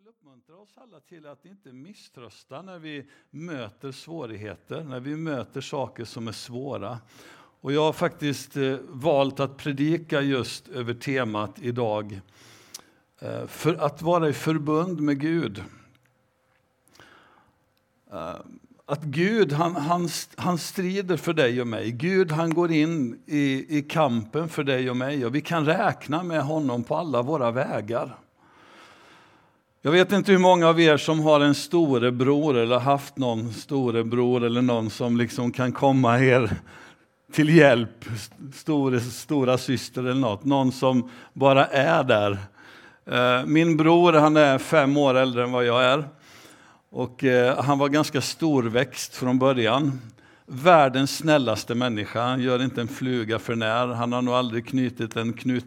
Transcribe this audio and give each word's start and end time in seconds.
vill 0.00 0.08
uppmuntra 0.08 0.56
oss 0.56 0.78
alla 0.78 1.00
till 1.00 1.26
att 1.26 1.44
inte 1.44 1.72
misströsta 1.72 2.62
när 2.62 2.78
vi 2.78 3.06
möter 3.30 3.92
svårigheter, 3.92 4.84
när 4.84 5.00
vi 5.00 5.16
möter 5.16 5.60
saker 5.60 6.04
som 6.04 6.28
är 6.28 6.32
svåra. 6.32 6.98
Och 7.60 7.72
jag 7.72 7.82
har 7.82 7.92
faktiskt 7.92 8.56
eh, 8.56 8.76
valt 8.88 9.40
att 9.40 9.56
predika 9.56 10.20
just 10.20 10.68
över 10.68 10.94
temat 10.94 11.58
idag, 11.62 12.20
eh, 13.18 13.46
för 13.46 13.74
att 13.74 14.02
vara 14.02 14.28
i 14.28 14.32
förbund 14.32 15.00
med 15.00 15.20
Gud. 15.20 15.64
Eh, 18.10 18.36
att 18.86 19.02
Gud 19.02 19.52
han, 19.52 19.76
han, 19.76 20.08
han 20.36 20.58
strider 20.58 21.16
för 21.16 21.32
dig 21.32 21.60
och 21.60 21.66
mig. 21.66 21.92
Gud 21.92 22.32
han 22.32 22.54
går 22.54 22.72
in 22.72 23.22
i, 23.26 23.78
i 23.78 23.82
kampen 23.82 24.48
för 24.48 24.64
dig 24.64 24.90
och 24.90 24.96
mig 24.96 25.26
och 25.26 25.34
vi 25.34 25.40
kan 25.40 25.66
räkna 25.66 26.22
med 26.22 26.42
honom 26.42 26.84
på 26.84 26.96
alla 26.96 27.22
våra 27.22 27.50
vägar. 27.50 28.18
Jag 29.82 29.92
vet 29.92 30.12
inte 30.12 30.32
hur 30.32 30.38
många 30.38 30.68
av 30.68 30.80
er 30.80 30.96
som 30.96 31.20
har 31.20 31.40
en 31.40 31.54
storebror 31.54 32.56
eller 32.56 32.78
haft 32.78 33.16
någon 33.16 33.52
storebror 33.52 34.44
eller 34.44 34.62
någon 34.62 34.90
som 34.90 35.16
liksom 35.16 35.52
kan 35.52 35.72
komma 35.72 36.18
er 36.18 36.50
till 37.32 37.56
hjälp, 37.56 38.04
store, 38.54 39.00
stora 39.00 39.58
syster 39.58 40.00
eller 40.00 40.20
något, 40.20 40.44
någon 40.44 40.72
som 40.72 41.10
bara 41.32 41.66
är 41.66 42.04
där. 42.04 42.38
Eh, 43.06 43.46
min 43.46 43.76
bror 43.76 44.12
han 44.12 44.36
är 44.36 44.58
fem 44.58 44.96
år 44.96 45.14
äldre 45.14 45.42
än 45.44 45.52
vad 45.52 45.64
jag 45.64 45.84
är. 45.84 46.04
Och 46.90 47.24
eh, 47.24 47.64
han 47.64 47.78
var 47.78 47.88
ganska 47.88 48.20
storväxt 48.20 49.16
från 49.16 49.38
början. 49.38 50.00
Världens 50.46 51.16
snällaste 51.16 51.74
människa, 51.74 52.22
han 52.22 52.40
gör 52.40 52.62
inte 52.62 52.80
en 52.80 52.88
fluga 52.88 53.38
för 53.38 53.54
när. 53.54 53.86
Han 53.86 54.12
har 54.12 54.22
nog 54.22 54.34
aldrig 54.34 54.66
knutit 54.66 55.16
en 55.16 55.32
knut, 55.32 55.64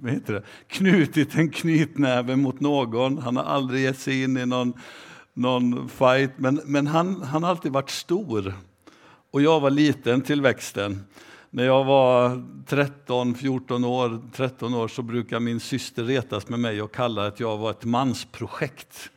vad 0.00 0.12
heter 0.12 0.32
det? 0.32 0.42
knutit 0.66 1.34
en 1.34 1.50
knytnäve 1.50 2.36
mot 2.36 2.60
någon. 2.60 3.18
Han 3.18 3.36
har 3.36 3.44
aldrig 3.44 3.82
gett 3.82 3.98
sig 3.98 4.22
in 4.22 4.36
i 4.36 4.46
någon, 4.46 4.72
någon 5.34 5.88
fight, 5.88 6.30
men, 6.36 6.60
men 6.64 6.86
han, 6.86 7.22
han 7.22 7.42
har 7.42 7.50
alltid 7.50 7.72
varit 7.72 7.90
stor. 7.90 8.54
Och 9.30 9.42
jag 9.42 9.60
var 9.60 9.70
liten 9.70 10.20
till 10.20 10.40
växten. 10.40 11.04
När 11.50 11.64
jag 11.64 11.84
var 11.84 12.44
13, 12.66 13.34
14 13.34 13.84
år, 13.84 14.22
13 14.32 14.74
år 14.74 14.88
så 14.88 15.02
brukade 15.02 15.40
min 15.40 15.60
syster 15.60 16.04
retas 16.04 16.48
med 16.48 16.60
mig 16.60 16.82
och 16.82 16.94
kalla 16.94 17.26
att 17.26 17.40
jag 17.40 17.58
var 17.58 17.70
ett 17.70 17.84
mansprojekt. 17.84 19.10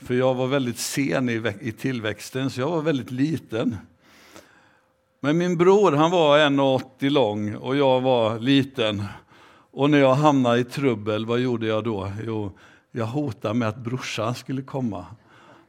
För 0.00 0.14
jag 0.14 0.34
var 0.34 0.46
väldigt 0.46 0.78
sen 0.78 1.28
i, 1.28 1.52
i 1.60 1.72
tillväxten, 1.72 2.50
så 2.50 2.60
jag 2.60 2.70
var 2.70 2.82
väldigt 2.82 3.10
liten. 3.10 3.76
Men 5.24 5.38
min 5.38 5.56
bror 5.56 5.92
han 5.92 6.10
var 6.10 6.38
1,80 6.38 7.10
lång 7.10 7.54
och 7.54 7.76
jag 7.76 8.00
var 8.00 8.38
liten. 8.38 9.04
Och 9.70 9.90
när 9.90 9.98
jag 9.98 10.14
hamnade 10.14 10.58
i 10.58 10.64
trubbel, 10.64 11.26
vad 11.26 11.38
gjorde 11.38 11.66
jag 11.66 11.84
då? 11.84 12.12
Jo, 12.26 12.58
jag 12.92 13.06
hotade 13.06 13.54
med 13.54 13.68
att 13.68 13.76
brorsan 13.76 14.34
skulle 14.34 14.62
komma. 14.62 15.06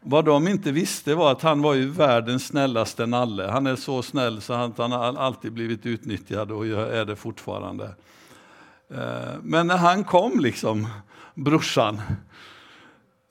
Vad 0.02 0.26
de 0.26 0.48
inte 0.48 0.72
visste 0.72 1.16
var 1.16 1.32
att 1.32 1.42
han 1.42 1.62
var 1.62 1.74
ju 1.74 1.90
världens 1.90 2.48
snällaste 2.48 3.06
nalle. 3.06 3.44
Han 3.44 3.68
är 3.68 3.76
så 3.76 4.02
snäll 4.02 4.42
så 4.42 4.54
att 4.54 4.78
han 4.78 4.92
har 4.92 5.18
alltid 5.18 5.54
blivit 5.54 5.86
utnyttjad 5.86 6.52
och 6.52 6.66
är 6.66 7.06
det 7.06 7.16
fortfarande. 7.16 7.86
Eh, 8.90 9.34
men 9.42 9.68
när 9.68 9.78
han 9.78 10.04
kom, 10.04 10.40
liksom, 10.40 10.88
brorsan, 11.36 12.02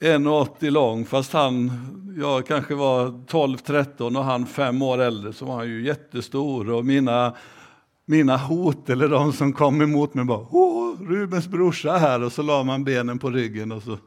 1,80 0.03 0.70
lång, 0.70 1.05
fast 1.05 1.33
han, 1.33 1.70
jag 2.19 2.47
kanske 2.47 2.75
var 2.75 3.06
12-13 3.06 4.17
och 4.19 4.25
han 4.25 4.47
fem 4.47 4.83
år 4.83 4.98
äldre, 4.98 5.33
så 5.33 5.44
var 5.44 5.56
han 5.56 5.69
ju 5.69 5.86
jättestor. 5.86 6.70
Och 6.70 6.84
mina, 6.84 7.36
mina 8.06 8.36
hot, 8.36 8.91
eller 8.91 9.09
de 9.09 9.33
som 9.33 9.53
kom 9.53 9.83
emot 9.83 10.14
mig, 10.14 10.25
bara 10.25 10.47
Åh, 10.50 10.94
Rubens 11.00 11.48
brorsa 11.48 11.92
här! 11.92 12.22
Och 12.22 12.33
så 12.33 12.42
la 12.42 12.62
man 12.62 12.84
benen 12.84 13.19
på 13.19 13.31
ryggen 13.31 13.72
och 13.72 13.83
så 13.83 13.98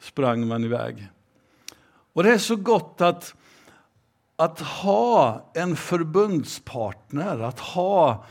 sprang 0.00 0.46
man 0.46 0.64
iväg. 0.64 1.08
Och 2.12 2.22
det 2.22 2.32
är 2.32 2.38
så 2.38 2.56
gott 2.56 3.00
att, 3.00 3.34
att 4.36 4.60
ha 4.60 5.50
en 5.54 5.76
förbundspartner, 5.76 7.40
att 7.40 7.60
ha, 7.60 8.24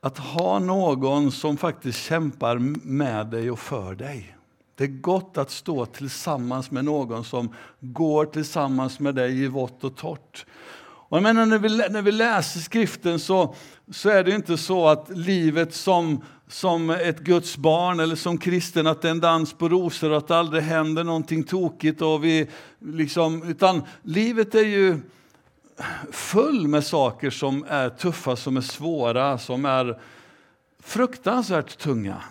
att 0.00 0.18
ha 0.18 0.58
någon 0.58 1.32
som 1.32 1.56
faktiskt 1.56 1.98
kämpar 1.98 2.58
med 2.86 3.26
dig 3.26 3.50
och 3.50 3.58
för 3.58 3.94
dig. 3.94 4.36
Det 4.80 4.84
är 4.84 5.00
gott 5.00 5.38
att 5.38 5.50
stå 5.50 5.86
tillsammans 5.86 6.70
med 6.70 6.84
någon 6.84 7.24
som 7.24 7.54
går 7.80 8.24
tillsammans 8.24 9.00
med 9.00 9.14
dig 9.14 9.42
i 9.42 9.46
vått 9.46 9.84
och 9.84 9.96
torrt. 9.96 10.46
Och 10.80 11.16
jag 11.16 11.22
menar, 11.22 11.46
när, 11.46 11.58
vi, 11.58 11.68
när 11.68 12.02
vi 12.02 12.12
läser 12.12 12.60
skriften 12.60 13.18
så, 13.18 13.54
så 13.92 14.08
är 14.08 14.24
det 14.24 14.34
inte 14.34 14.56
så 14.56 14.88
att 14.88 15.08
livet 15.08 15.74
som, 15.74 16.24
som 16.48 16.90
ett 16.90 17.18
Guds 17.20 17.56
barn 17.56 18.00
eller 18.00 18.16
som 18.16 18.38
kristen, 18.38 18.86
att 18.86 19.02
det 19.02 19.08
är 19.08 19.10
en 19.10 19.20
dans 19.20 19.52
på 19.52 19.68
rosor 19.68 20.10
och 20.10 20.16
att 20.16 20.28
det 20.28 20.36
aldrig 20.36 20.62
händer 20.62 21.04
någonting 21.04 21.42
tokigt. 21.42 22.02
Och 22.02 22.24
vi, 22.24 22.48
liksom, 22.78 23.42
utan 23.42 23.82
livet 24.02 24.54
är 24.54 24.66
ju 24.66 25.00
full 26.12 26.68
med 26.68 26.84
saker 26.84 27.30
som 27.30 27.64
är 27.68 27.88
tuffa, 27.88 28.36
som 28.36 28.56
är 28.56 28.60
svåra, 28.60 29.38
som 29.38 29.64
är 29.64 30.00
fruktansvärt 30.82 31.78
tunga. 31.78 32.22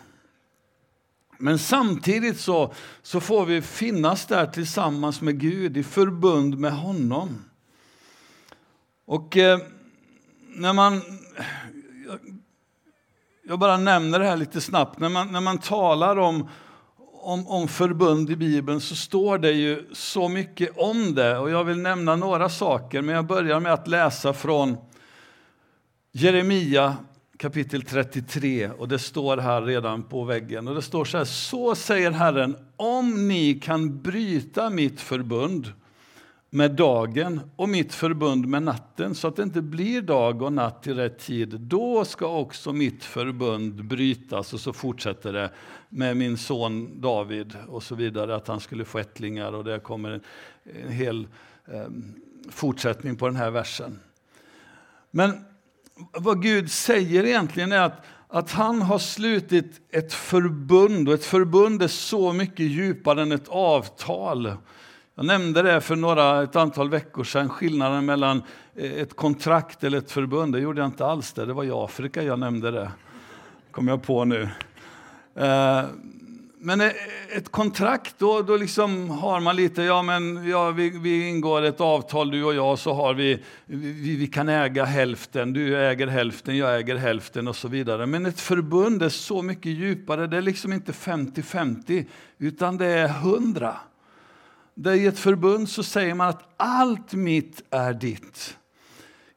Men 1.42 1.60
samtidigt 1.60 2.40
så, 2.40 2.74
så 3.02 3.20
får 3.20 3.46
vi 3.46 3.62
finnas 3.62 4.26
där 4.26 4.46
tillsammans 4.46 5.22
med 5.22 5.40
Gud, 5.40 5.78
i 5.78 5.84
förbund 5.84 6.58
med 6.58 6.72
honom. 6.72 7.46
Och 9.06 9.38
eh, 9.38 9.60
när 10.56 10.74
man... 10.74 11.02
Jag 13.48 13.60
bara 13.60 13.78
nämner 13.78 14.20
det 14.20 14.26
här 14.26 14.38
lite 14.38 14.62
snabbt. 14.62 15.00
När 15.00 15.10
man, 15.10 15.32
när 15.32 15.42
man 15.42 15.58
talar 15.58 16.18
om, 16.18 16.50
om, 17.14 17.48
om 17.48 17.68
förbund 17.68 18.30
i 18.30 18.36
Bibeln 18.36 18.82
så 18.82 18.96
står 18.96 19.38
det 19.38 19.52
ju 19.52 19.90
så 19.94 20.30
mycket 20.30 20.78
om 20.78 21.16
det. 21.16 21.38
Och 21.38 21.50
Jag 21.50 21.64
vill 21.64 21.80
nämna 21.80 22.16
några 22.16 22.50
saker, 22.50 23.02
men 23.02 23.16
jag 23.16 23.26
börjar 23.26 23.60
med 23.60 23.74
att 23.74 23.88
läsa 23.88 24.34
från 24.34 24.78
Jeremia 26.12 26.98
kapitel 27.40 27.82
33 27.82 28.70
och 28.70 28.88
det 28.88 29.00
står 29.00 29.38
här 29.38 29.62
redan 29.62 30.04
på 30.04 30.24
väggen. 30.24 30.68
Och 30.68 30.76
det 30.76 30.82
står 30.82 31.06
så 31.06 31.18
här, 31.18 31.26
så 31.26 31.76
säger 31.76 32.12
Herren, 32.12 32.56
om 32.76 33.28
ni 33.28 33.60
kan 33.60 34.02
bryta 34.02 34.70
mitt 34.70 35.02
förbund 35.02 35.74
med 36.50 36.72
dagen 36.72 37.42
och 37.56 37.70
mitt 37.70 37.94
förbund 37.94 38.48
med 38.48 38.64
natten 38.64 39.16
så 39.16 39.28
att 39.28 39.36
det 39.36 39.44
inte 39.44 39.62
blir 39.62 40.02
dag 40.02 40.42
och 40.42 40.54
natt 40.54 40.88
i 40.88 40.94
rätt 40.94 41.20
tid, 41.20 41.50
då 41.60 42.06
ska 42.06 42.28
också 42.28 42.74
mitt 42.74 43.04
förbund 43.04 43.86
brytas. 43.86 44.54
Och 44.54 44.60
så 44.60 44.74
fortsätter 44.74 45.34
det 45.34 45.52
med 45.90 46.18
min 46.18 46.38
son 46.38 47.02
David 47.02 47.56
och 47.68 47.84
så 47.84 47.96
vidare, 47.96 48.36
att 48.36 48.48
han 48.48 48.60
skulle 48.60 48.86
få 48.86 49.00
ättlingar 49.00 49.52
och 49.54 49.64
det 49.64 49.80
kommer 49.80 50.10
en, 50.10 50.22
en 50.86 50.92
hel 50.92 51.28
eh, 51.66 51.88
fortsättning 52.50 53.16
på 53.16 53.28
den 53.28 53.36
här 53.36 53.52
versen. 53.52 54.00
Men 55.12 55.46
vad 56.12 56.42
Gud 56.42 56.72
säger 56.72 57.26
egentligen 57.26 57.72
är 57.72 57.82
att, 57.82 58.06
att 58.28 58.52
han 58.52 58.82
har 58.82 59.00
slutit 59.00 59.82
ett 59.92 60.14
förbund 60.14 61.08
och 61.08 61.14
ett 61.14 61.26
förbund 61.26 61.84
är 61.84 61.88
så 61.88 62.34
mycket 62.34 62.66
djupare 62.66 63.22
än 63.22 63.32
ett 63.32 63.48
avtal. 63.48 64.54
Jag 65.16 65.26
nämnde 65.26 65.62
det 65.62 65.82
för 65.82 65.96
några, 65.96 66.44
ett 66.44 66.56
antal 66.56 66.90
veckor 66.90 67.24
sedan, 67.24 67.50
skillnaden 67.50 68.06
mellan 68.06 68.44
eh, 68.76 68.92
ett 68.92 69.16
kontrakt 69.16 69.84
eller 69.84 69.98
ett 69.98 70.12
förbund. 70.12 70.54
Det 70.54 70.60
gjorde 70.60 70.82
jag 70.82 70.88
inte 70.88 71.06
alls 71.06 71.34
det, 71.34 71.46
det 71.46 71.54
var 71.54 71.64
i 71.64 71.72
Afrika 71.72 72.24
jag 72.24 72.40
nämnde 72.40 72.72
det. 72.72 72.92
kom 73.72 73.88
jag 73.88 74.04
på 74.04 74.26
nu. 74.26 74.50
Eh, 75.36 75.84
men 76.62 76.82
eh, 76.82 76.92
ett 77.30 77.52
kontrakt, 77.52 78.16
då, 78.18 78.42
då 78.42 78.58
liksom 78.58 79.10
har 79.10 79.40
man 79.40 79.56
lite, 79.56 79.82
ja 79.82 80.02
men 80.02 80.50
ja, 80.50 80.72
vi, 80.72 80.90
vi 80.90 81.30
ingår 81.30 81.62
ett 81.62 81.82
avtal 81.82 82.32
du 82.32 82.44
och 82.44 82.54
jag, 82.54 82.80
så 82.80 82.94
har 82.94 83.14
vi, 83.14 83.44
vi, 83.66 84.16
vi 84.16 84.28
kan 84.28 84.50
äga 84.50 84.86
hälften, 84.86 85.54
du 85.54 85.78
äger 85.78 86.08
hälften, 86.08 86.58
jag 86.58 86.80
äger 86.80 86.96
hälften 86.96 87.48
och 87.48 87.56
så 87.56 87.68
vidare. 87.68 88.06
Men 88.06 88.26
ett 88.26 88.40
förbund 88.40 89.04
är 89.04 89.10
så 89.10 89.42
mycket 89.42 89.72
djupare, 89.72 90.28
det 90.28 90.38
är 90.38 90.42
liksom 90.42 90.74
inte 90.74 90.92
50-50, 90.92 92.06
utan 92.38 92.78
det 92.78 92.86
är 92.86 93.08
100. 93.08 93.76
Där 94.76 94.94
I 94.94 95.06
ett 95.06 95.20
förbund 95.20 95.70
så 95.70 95.84
säger 95.84 96.14
man 96.14 96.30
att 96.30 96.54
allt 96.58 97.14
mitt 97.14 97.62
är 97.70 97.94
ditt. 97.94 98.58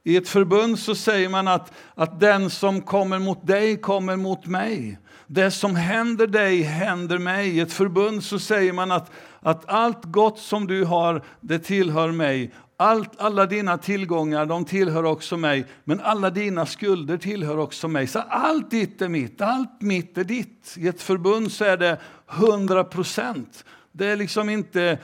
I 0.05 0.17
ett 0.17 0.29
förbund 0.29 0.79
så 0.79 0.95
säger 0.95 1.29
man 1.29 1.49
att, 1.49 1.73
att 1.95 2.21
den 2.21 2.51
som 2.51 2.81
kommer 2.81 3.19
mot 3.19 3.47
dig 3.47 3.77
kommer 3.77 4.17
mot 4.17 4.47
mig. 4.47 4.99
Det 5.35 5.51
som 5.51 5.77
händer 5.77 6.27
dig 6.27 6.63
händer 6.63 7.19
mig. 7.19 7.49
I 7.49 7.61
ett 7.61 7.73
förbund 7.73 8.25
så 8.25 8.39
säger 8.39 8.73
man 8.73 8.93
att, 8.93 9.11
att 9.41 9.69
allt 9.69 10.05
gott 10.05 10.39
som 10.39 10.67
du 10.67 10.85
har, 10.85 11.23
det 11.41 11.59
tillhör 11.59 12.13
mig. 12.13 12.55
Allt, 12.77 13.21
alla 13.21 13.47
dina 13.47 13.79
tillgångar, 13.79 14.47
de 14.47 14.65
tillhör 14.65 15.05
också 15.05 15.37
mig. 15.37 15.67
Men 15.85 16.01
alla 16.01 16.31
dina 16.31 16.67
skulder 16.67 17.17
tillhör 17.17 17.59
också 17.59 17.89
mig. 17.89 18.07
Så 18.07 18.19
allt 18.19 18.71
ditt 18.71 19.03
är 19.03 19.09
mitt, 19.09 19.41
allt 19.41 19.81
mitt 19.81 20.19
är 20.19 20.25
ditt. 20.25 20.75
I 20.79 20.89
ett 20.89 21.03
förbund 21.03 21.53
så 21.53 21.65
är 21.65 21.77
det 21.77 21.99
100 22.31 22.85
procent. 22.85 23.65
Det 23.93 24.07
är 24.07 24.17
liksom 24.17 24.49
inte 24.49 24.99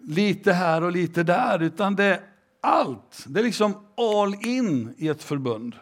lite 0.00 0.52
här 0.52 0.82
och 0.82 0.92
lite 0.92 1.22
där, 1.22 1.62
utan 1.62 1.96
det 1.96 2.04
är 2.04 2.20
allt. 2.60 3.24
Det 3.26 3.40
är 3.40 3.44
liksom 3.44 3.74
all 3.96 4.34
in 4.46 4.94
i 4.98 5.08
ett 5.08 5.22
förbund. 5.22 5.74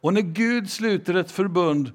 Och 0.00 0.14
när 0.14 0.20
Gud 0.20 0.70
sluter 0.70 1.14
ett 1.14 1.30
förbund 1.30 1.92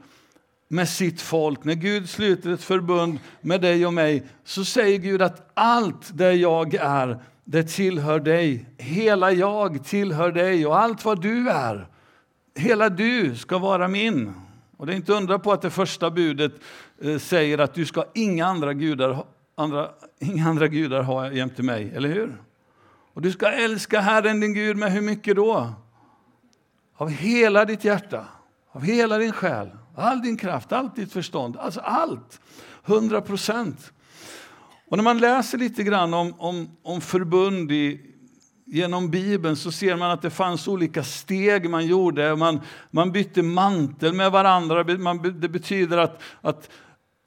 med 0.74 0.90
sitt 0.90 1.22
folk, 1.22 1.64
när 1.64 1.74
Gud 1.74 2.10
sluter 2.10 2.50
ett 2.50 2.64
förbund 2.64 3.20
med 3.42 3.62
dig 3.62 3.86
och 3.86 3.94
mig, 3.94 4.24
så 4.44 4.66
säger 4.66 5.00
Gud 5.00 5.22
att 5.22 5.52
allt 5.54 6.18
det 6.18 6.34
jag 6.34 6.74
är, 6.74 7.20
det 7.44 7.64
tillhör 7.64 8.20
dig. 8.20 8.66
Hela 8.78 9.32
jag 9.32 9.84
tillhör 9.86 10.32
dig 10.32 10.66
och 10.66 10.80
allt 10.80 11.06
vad 11.06 11.22
du 11.22 11.50
är, 11.50 11.88
hela 12.56 12.90
du 12.90 13.36
ska 13.36 13.58
vara 13.58 13.88
min. 13.88 14.34
Och 14.78 14.86
det 14.86 14.94
är 14.94 14.96
inte 14.96 15.14
undra 15.14 15.40
på 15.40 15.52
att 15.52 15.62
det 15.62 15.70
första 15.70 16.12
budet 16.12 16.54
eh, 17.02 17.18
säger 17.18 17.58
att 17.58 17.74
du 17.74 17.86
ska 17.86 18.06
inga 18.14 18.46
andra 18.46 18.74
gudar, 18.74 19.26
andra, 19.56 19.90
inga 20.20 20.48
andra 20.50 20.68
gudar 20.68 21.02
ha 21.04 21.32
jämte 21.32 21.64
mig, 21.64 21.92
eller 21.96 22.10
hur? 22.10 22.42
Och 23.14 23.22
du 23.22 23.32
ska 23.32 23.52
älska 23.52 24.00
Herren 24.00 24.40
din 24.40 24.54
Gud 24.54 24.78
med 24.78 24.92
hur 24.92 25.02
mycket 25.02 25.36
då? 25.36 25.74
Av 26.96 27.10
hela 27.10 27.66
ditt 27.66 27.84
hjärta, 27.84 28.26
av 28.72 28.82
hela 28.82 29.18
din 29.18 29.32
själ, 29.32 29.70
all 29.96 30.22
din 30.22 30.38
kraft, 30.38 30.72
allt 30.72 30.96
ditt 30.96 31.14
förstånd. 31.14 31.58
Alltså 31.58 31.80
allt. 31.80 32.40
100 32.86 33.22
procent. 33.22 33.94
Och 34.90 34.98
när 34.98 35.04
man 35.04 35.18
läser 35.18 35.58
lite 35.58 35.84
grann 35.84 36.14
om, 36.14 36.34
om, 36.38 36.78
om 36.84 37.02
förbund 37.02 37.72
i, 37.72 38.02
genom 38.66 39.10
Bibeln 39.10 39.56
så 39.56 39.72
ser 39.72 39.96
man 39.96 40.12
att 40.12 40.22
det 40.22 40.30
fanns 40.30 40.68
olika 40.68 41.04
steg 41.04 41.70
man 41.70 41.86
gjorde. 41.86 42.36
Man, 42.36 42.62
man 42.92 43.12
bytte 43.12 43.44
mantel 43.44 44.14
med 44.14 44.32
varandra. 44.32 44.98
Man, 44.98 45.40
det 45.40 45.50
betyder 45.50 45.98
att, 45.98 46.22
att, 46.42 46.70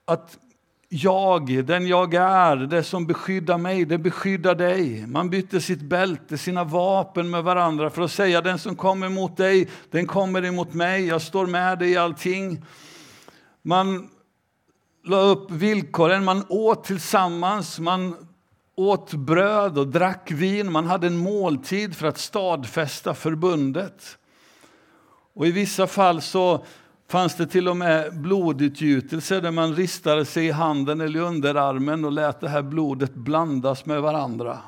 att 0.04 0.38
jag, 0.88 1.64
den 1.64 1.86
jag 1.86 2.14
är, 2.14 2.56
det 2.56 2.82
som 2.82 3.06
beskyddar 3.06 3.58
mig, 3.58 3.84
det 3.84 3.98
beskyddar 3.98 4.54
dig. 4.54 5.06
Man 5.06 5.30
bytte 5.30 5.60
sitt 5.60 5.82
bälte, 5.82 6.38
sina 6.38 6.64
vapen 6.64 7.30
med 7.30 7.44
varandra 7.44 7.90
för 7.90 8.02
att 8.02 8.12
säga 8.12 8.40
den 8.40 8.58
som 8.58 8.76
kommer 8.76 9.08
mot 9.08 9.36
dig, 9.36 9.68
den 9.90 10.06
kommer 10.06 10.44
emot 10.44 10.74
mig. 10.74 11.06
Jag 11.06 11.22
står 11.22 11.46
med 11.46 11.78
dig 11.78 11.90
i 11.90 11.96
allting. 11.96 12.64
Man 13.62 14.08
la 15.04 15.20
upp 15.20 15.50
villkoren, 15.50 16.24
man 16.24 16.44
åt 16.48 16.84
tillsammans, 16.84 17.78
man 17.78 18.28
åt 18.76 19.14
bröd 19.14 19.78
och 19.78 19.88
drack 19.88 20.30
vin. 20.30 20.72
Man 20.72 20.86
hade 20.86 21.06
en 21.06 21.16
måltid 21.16 21.96
för 21.96 22.06
att 22.06 22.18
stadfästa 22.18 23.14
förbundet. 23.14 24.18
Och 25.34 25.46
I 25.46 25.50
vissa 25.50 25.86
fall 25.86 26.22
så 26.22 26.64
fanns 27.08 27.34
det 27.34 27.46
till 27.46 27.68
och 27.68 27.76
med 27.76 28.20
blodutgjutelse 28.20 29.40
där 29.40 29.50
man 29.50 29.74
ristade 29.74 30.24
sig 30.24 30.46
i 30.46 30.50
handen 30.50 31.00
eller 31.00 31.20
underarmen 31.20 32.04
och 32.04 32.12
lät 32.12 32.40
det 32.40 32.48
här 32.48 32.62
blodet 32.62 33.14
blandas 33.14 33.86
med 33.86 34.02
varandra. 34.02 34.58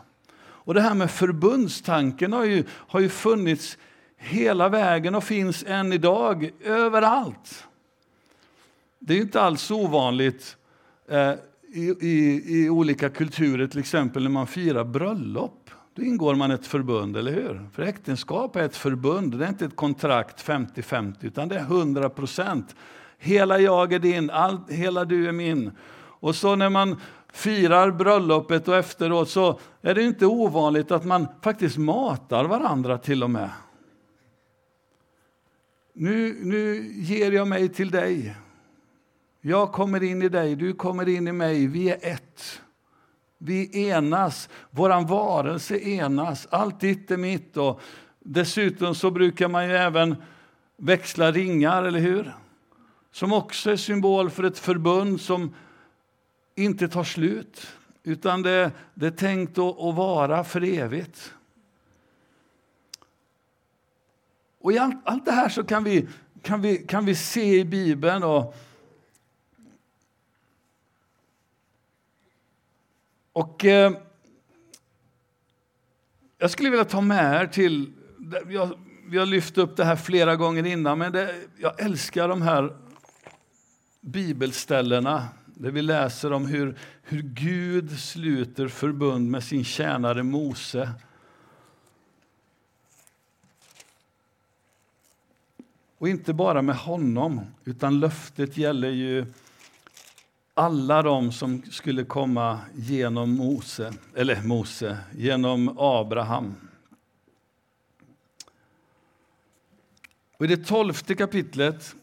Och 0.41 0.75
Det 0.75 0.81
här 0.81 0.95
med 0.95 1.11
förbundstanken 1.11 2.33
har 2.33 2.45
ju, 2.45 2.65
har 2.71 3.01
ju 3.01 3.09
funnits 3.09 3.79
hela 4.17 4.69
vägen 4.69 5.15
och 5.15 5.25
finns 5.25 5.65
än 5.67 5.93
idag 5.93 6.51
överallt. 6.65 7.65
Det 8.99 9.15
är 9.15 9.21
inte 9.21 9.41
alls 9.41 9.71
ovanligt 9.71 10.57
eh, 11.09 11.33
i, 11.73 11.95
i, 12.01 12.43
i 12.47 12.71
olika 12.71 13.09
kulturer, 13.09 13.67
till 13.67 13.81
exempel 13.81 14.23
när 14.23 14.31
man 14.31 14.47
firar 14.47 14.85
bröllop. 14.85 15.68
Då 15.99 16.05
ingår 16.05 16.35
man 16.35 16.51
ett 16.51 16.67
förbund, 16.67 17.17
eller 17.17 17.33
hur? 17.33 17.69
För 17.73 17.83
äktenskap 17.83 18.57
är 18.57 18.63
ett 18.63 18.77
förbund, 18.77 19.39
det 19.39 19.45
är 19.45 19.49
inte 19.49 19.65
ett 19.65 19.77
kontrakt 19.77 20.45
50-50, 20.45 21.15
utan 21.21 21.49
det 21.49 21.57
är 21.57 21.61
100 21.61 22.11
procent. 22.11 22.77
Hela 23.19 23.59
jag 23.59 23.93
är 23.93 23.99
din, 23.99 24.31
all, 24.31 24.61
hela 24.69 25.05
du 25.05 25.29
är 25.29 25.33
min. 25.33 25.71
Och 25.99 26.35
så 26.35 26.57
när 26.57 26.71
man 26.71 27.01
firar 27.33 27.91
bröllopet 27.91 28.69
och 28.69 28.77
efteråt 28.77 29.29
så 29.29 29.61
är 29.83 29.95
det 29.95 30.03
inte 30.03 30.27
ovanligt 30.27 30.91
att 30.91 31.05
man 31.05 31.27
faktiskt 31.43 31.77
matar 31.77 32.45
varandra 32.45 32.99
till 32.99 33.23
och 33.23 33.31
med. 33.31 33.51
Nu, 35.93 36.39
nu 36.43 36.93
ger 36.95 37.33
jag 37.33 37.49
mig 37.49 37.69
till 37.69 37.91
dig. 37.91 38.37
Jag 39.41 39.73
kommer 39.73 40.03
in 40.03 40.23
i 40.23 40.29
dig, 40.29 40.57
du 40.57 40.73
kommer 40.73 41.09
in 41.09 41.29
i 41.29 41.33
mig, 41.33 41.67
vi 41.67 41.91
är 41.91 41.99
ett. 42.03 42.63
Vi 43.39 43.89
enas, 43.89 44.49
vår 44.71 45.09
varelse 45.09 45.79
enas, 45.79 46.47
allt 46.51 46.81
ditt 46.81 47.11
är 47.11 47.17
mitt. 47.17 47.57
Och 47.57 47.81
dessutom 48.21 48.95
så 48.95 49.11
brukar 49.11 49.49
man 49.49 49.69
ju 49.69 49.77
även 49.77 50.17
växla 50.77 51.33
ringar, 51.33 51.85
eller 51.85 52.01
hur? 52.01 52.35
Som 53.13 53.33
också 53.33 53.71
är 53.71 53.77
symbol 53.77 54.31
för 54.31 54.43
ett 54.43 54.59
förbund 54.59 55.21
som 55.21 55.55
inte 56.55 56.89
tar 56.89 57.05
slut, 57.05 57.67
utan 58.03 58.43
det, 58.43 58.71
det 58.95 59.07
är 59.07 59.11
tänkt 59.11 59.59
att, 59.59 59.81
att 59.81 59.95
vara 59.95 60.45
för 60.45 60.65
evigt. 60.65 61.35
Och 64.61 64.73
i 64.73 64.79
allt, 64.79 64.97
allt 65.05 65.25
det 65.25 65.33
här 65.33 65.49
så 65.49 65.65
kan 65.65 65.85
vi, 65.85 66.09
kan, 66.43 66.63
vi, 66.63 66.79
kan 66.79 67.05
vi 67.05 67.15
se 67.15 67.59
i 67.59 67.65
Bibeln 67.65 68.23
och 68.23 68.57
Och 73.39 73.65
eh, 73.65 73.93
jag 76.39 76.51
skulle 76.51 76.71
vilja 76.71 76.85
ta 76.85 77.01
med 77.01 77.43
er 77.43 77.47
till, 77.47 77.93
jag, 78.49 78.79
vi 79.07 79.19
har 79.19 79.27
lyft 79.27 79.59
upp 79.59 79.77
det 79.77 79.85
här 79.85 79.97
flera 79.97 80.37
gånger 80.37 80.67
innan, 80.67 80.99
men 80.99 81.13
det, 81.13 81.35
jag 81.59 81.81
älskar 81.81 82.29
de 82.29 82.43
här 82.43 82.77
bibelställena 84.01 85.29
där 85.45 85.71
vi 85.71 85.83
läser 85.83 86.33
om 86.33 86.47
hur, 86.47 86.79
hur 87.03 87.23
Gud 87.23 87.99
sluter 87.99 88.69
förbund 88.69 89.31
med 89.31 89.45
sin 89.45 89.65
tjänare 89.65 90.23
Mose. 90.23 90.91
Och 95.99 96.09
inte 96.09 96.33
bara 96.33 96.63
med 96.63 96.77
honom, 96.77 97.41
utan 97.65 98.01
löftet 98.01 98.57
gäller 98.57 98.91
ju 98.91 99.27
alla 100.59 101.03
de 101.03 101.33
som 101.33 101.63
skulle 101.71 102.05
komma 102.05 102.61
genom 102.75 103.31
Mose, 103.37 103.93
eller 104.15 104.43
Mose, 104.43 104.99
genom 105.17 105.79
Abraham. 105.79 106.55
Och 110.39 110.45
I 110.45 110.49
det 110.49 110.67
tolfte 110.67 111.15
kapitlet, 111.15 111.95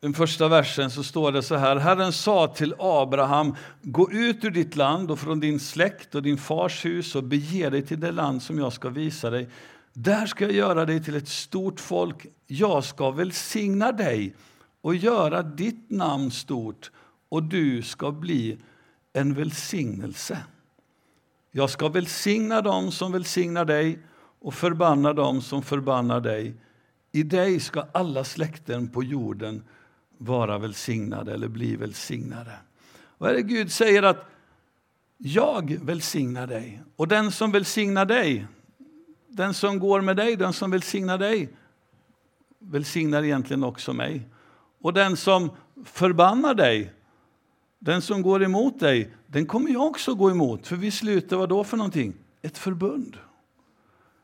den 0.00 0.14
första 0.14 0.48
versen, 0.48 0.90
så 0.90 1.02
står 1.02 1.32
det 1.32 1.42
så 1.42 1.56
här. 1.56 1.76
Herren 1.76 2.12
sa 2.12 2.46
till 2.46 2.74
Abraham, 2.78 3.56
gå 3.82 4.12
ut 4.12 4.44
ur 4.44 4.50
ditt 4.50 4.76
land 4.76 5.10
och 5.10 5.18
från 5.18 5.40
din 5.40 5.60
släkt 5.60 6.14
och 6.14 6.22
din 6.22 6.38
fars 6.38 6.84
hus 6.84 7.16
och 7.16 7.24
bege 7.24 7.70
dig 7.70 7.86
till 7.86 8.00
det 8.00 8.12
land 8.12 8.42
som 8.42 8.58
jag 8.58 8.72
ska 8.72 8.88
visa 8.88 9.30
dig. 9.30 9.48
Där 9.92 10.26
ska 10.26 10.44
jag 10.44 10.54
göra 10.54 10.84
dig 10.84 11.04
till 11.04 11.16
ett 11.16 11.28
stort 11.28 11.80
folk. 11.80 12.26
Jag 12.46 12.84
ska 12.84 13.10
välsigna 13.10 13.92
dig 13.92 14.34
och 14.82 14.94
göra 14.94 15.42
ditt 15.42 15.90
namn 15.90 16.30
stort 16.30 16.90
och 17.28 17.42
du 17.42 17.82
ska 17.82 18.12
bli 18.12 18.58
en 19.12 19.34
välsignelse. 19.34 20.38
Jag 21.50 21.70
ska 21.70 21.88
välsigna 21.88 22.60
dem 22.60 22.92
som 22.92 23.12
välsignar 23.12 23.64
dig 23.64 23.98
och 24.40 24.54
förbanna 24.54 25.12
dem 25.12 25.40
som 25.42 25.62
förbannar 25.62 26.20
dig. 26.20 26.54
I 27.12 27.22
dig 27.22 27.60
ska 27.60 27.86
alla 27.92 28.24
släkten 28.24 28.88
på 28.88 29.02
jorden 29.02 29.64
vara 30.18 30.58
välsignade 30.58 31.34
eller 31.34 31.48
bli 31.48 31.76
välsignade. 31.76 32.52
Vad 33.18 33.30
är 33.30 33.34
det 33.34 33.42
Gud 33.42 33.72
säger 33.72 34.02
att 34.02 34.26
jag 35.18 35.78
välsignar 35.82 36.46
dig 36.46 36.82
och 36.96 37.08
den 37.08 37.32
som 37.32 37.52
välsignar 37.52 38.04
dig, 38.04 38.46
den 39.28 39.54
som 39.54 39.78
går 39.78 40.00
med 40.00 40.16
dig, 40.16 40.36
den 40.36 40.52
som 40.52 40.70
välsignar 40.70 41.18
dig 41.18 41.50
välsignar 42.58 43.22
egentligen 43.22 43.64
också 43.64 43.92
mig. 43.92 44.28
Och 44.82 44.92
den 44.92 45.16
som 45.16 45.50
förbannar 45.84 46.54
dig, 46.54 46.92
den 47.78 48.02
som 48.02 48.22
går 48.22 48.42
emot 48.42 48.80
dig, 48.80 49.14
den 49.26 49.46
kommer 49.46 49.70
jag 49.70 49.86
också 49.86 50.14
gå 50.14 50.30
emot. 50.30 50.66
För 50.66 50.76
vi 50.76 50.90
sluter 50.90 51.36
vad 51.36 51.48
då 51.48 51.64
för 51.64 51.76
någonting? 51.76 52.14
Ett 52.42 52.58
förbund. 52.58 53.16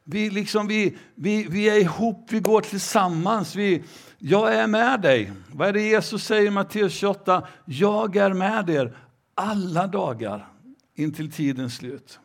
Vi, 0.04 0.30
liksom, 0.30 0.66
vi, 0.66 0.96
vi, 1.14 1.46
vi 1.50 1.68
är 1.68 1.80
ihop, 1.80 2.26
vi 2.28 2.40
går 2.40 2.60
tillsammans. 2.60 3.56
Vi, 3.56 3.84
jag 4.18 4.54
är 4.54 4.66
med 4.66 5.00
dig. 5.00 5.32
Vad 5.52 5.68
är 5.68 5.72
det 5.72 5.82
Jesus 5.82 6.24
säger 6.24 6.46
i 6.46 6.50
Matteus 6.50 6.92
28? 6.92 7.48
Jag 7.64 8.16
är 8.16 8.32
med 8.32 8.70
er 8.70 8.96
alla 9.34 9.86
dagar 9.86 10.48
intill 10.94 11.32
tidens 11.32 11.76
slut. 11.76 12.20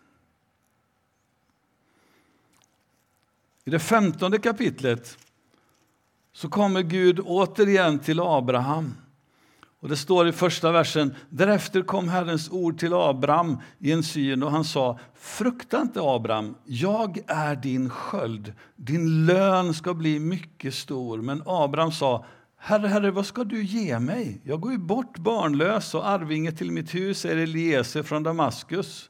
I 3.66 3.70
det 3.70 3.80
femtonde 3.80 4.40
kapitlet 4.40 5.18
så 6.34 6.50
kommer 6.50 6.82
Gud 6.82 7.20
återigen 7.20 8.00
till 8.00 8.20
Abraham. 8.20 8.96
Och 9.84 9.90
Det 9.90 9.98
står 9.98 10.28
i 10.28 10.32
första 10.32 10.72
versen, 10.72 11.16
därefter 11.30 11.82
kom 11.82 12.10
Herrens 12.10 12.50
ord 12.52 12.80
till 12.80 12.94
Abraham 12.94 13.58
i 13.80 13.92
en 13.92 14.04
syn 14.04 14.44
och 14.44 14.52
han 14.52 14.64
sa, 14.64 15.00
frukta 15.16 15.82
inte 15.82 16.00
Abraham, 16.02 16.56
jag 16.66 17.20
är 17.28 17.56
din 17.56 17.90
sköld, 17.90 18.54
din 18.76 19.26
lön 19.26 19.74
ska 19.74 19.94
bli 19.94 20.20
mycket 20.20 20.74
stor. 20.74 21.22
Men 21.22 21.44
Abraham 21.46 21.92
sa, 21.92 22.26
Herre, 22.58 22.88
herre, 22.88 23.12
vad 23.12 23.26
ska 23.26 23.44
du 23.44 23.64
ge 23.64 24.00
mig? 24.00 24.42
Jag 24.44 24.62
går 24.62 24.72
ju 24.72 24.78
bort 24.78 25.18
barnlös 25.18 25.96
och 25.96 26.08
arvinge 26.08 26.52
till 26.52 26.72
mitt 26.72 26.96
hus 26.96 27.26
är 27.26 27.38
Eliezer 27.38 28.04
från 28.04 28.24
Damaskus. 28.24 29.10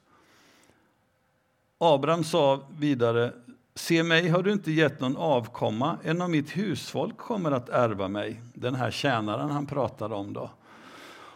Abraham 1.78 2.24
sa 2.24 2.68
vidare, 2.80 3.34
Se 3.76 4.04
mig 4.04 4.30
har 4.30 4.44
du 4.44 4.52
inte 4.52 4.72
gett 4.72 5.00
någon 5.00 5.18
avkomma, 5.18 5.98
en 6.04 6.22
av 6.22 6.30
mitt 6.30 6.58
husfolk 6.58 7.18
kommer 7.18 7.52
att 7.52 7.70
ärva 7.70 8.08
mig. 8.08 8.42
Den 8.54 8.76
här 8.76 8.92
tjänaren 8.92 9.52
han 9.52 9.66
pratade 9.66 10.16
om 10.16 10.34
då. 10.34 10.50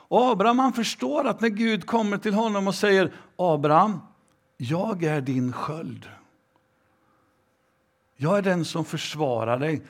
Och 0.09 0.25
Abraham 0.31 0.59
han 0.59 0.73
förstår 0.73 1.27
att 1.27 1.41
när 1.41 1.49
Gud 1.49 1.85
kommer 1.85 2.17
till 2.17 2.33
honom 2.33 2.67
och 2.67 2.75
säger 2.75 3.13
Abraham, 3.35 3.99
jag 4.57 5.03
är 5.03 5.21
din 5.21 5.53
sköld. 5.53 6.09
Jag 8.15 8.37
är 8.37 8.41
den 8.41 8.65
som 8.65 8.85
försvarar 8.85 9.59
dig. 9.59 9.81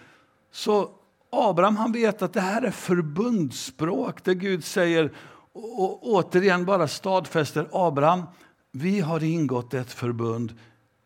Så 0.51 0.89
Abraham 1.29 1.77
han 1.77 1.91
vet 1.91 2.21
att 2.21 2.33
det 2.33 2.41
här 2.41 2.61
är 2.61 2.71
förbundsspråk 2.71 4.23
där 4.23 4.33
Gud 4.33 4.63
säger 4.63 5.11
och 5.53 6.07
återigen 6.07 6.65
bara 6.65 6.87
stadfäster 6.87 7.67
Abraham, 7.71 8.23
vi 8.71 8.99
har 8.99 9.23
ingått 9.23 9.73
ett 9.73 9.91
förbund. 9.91 10.53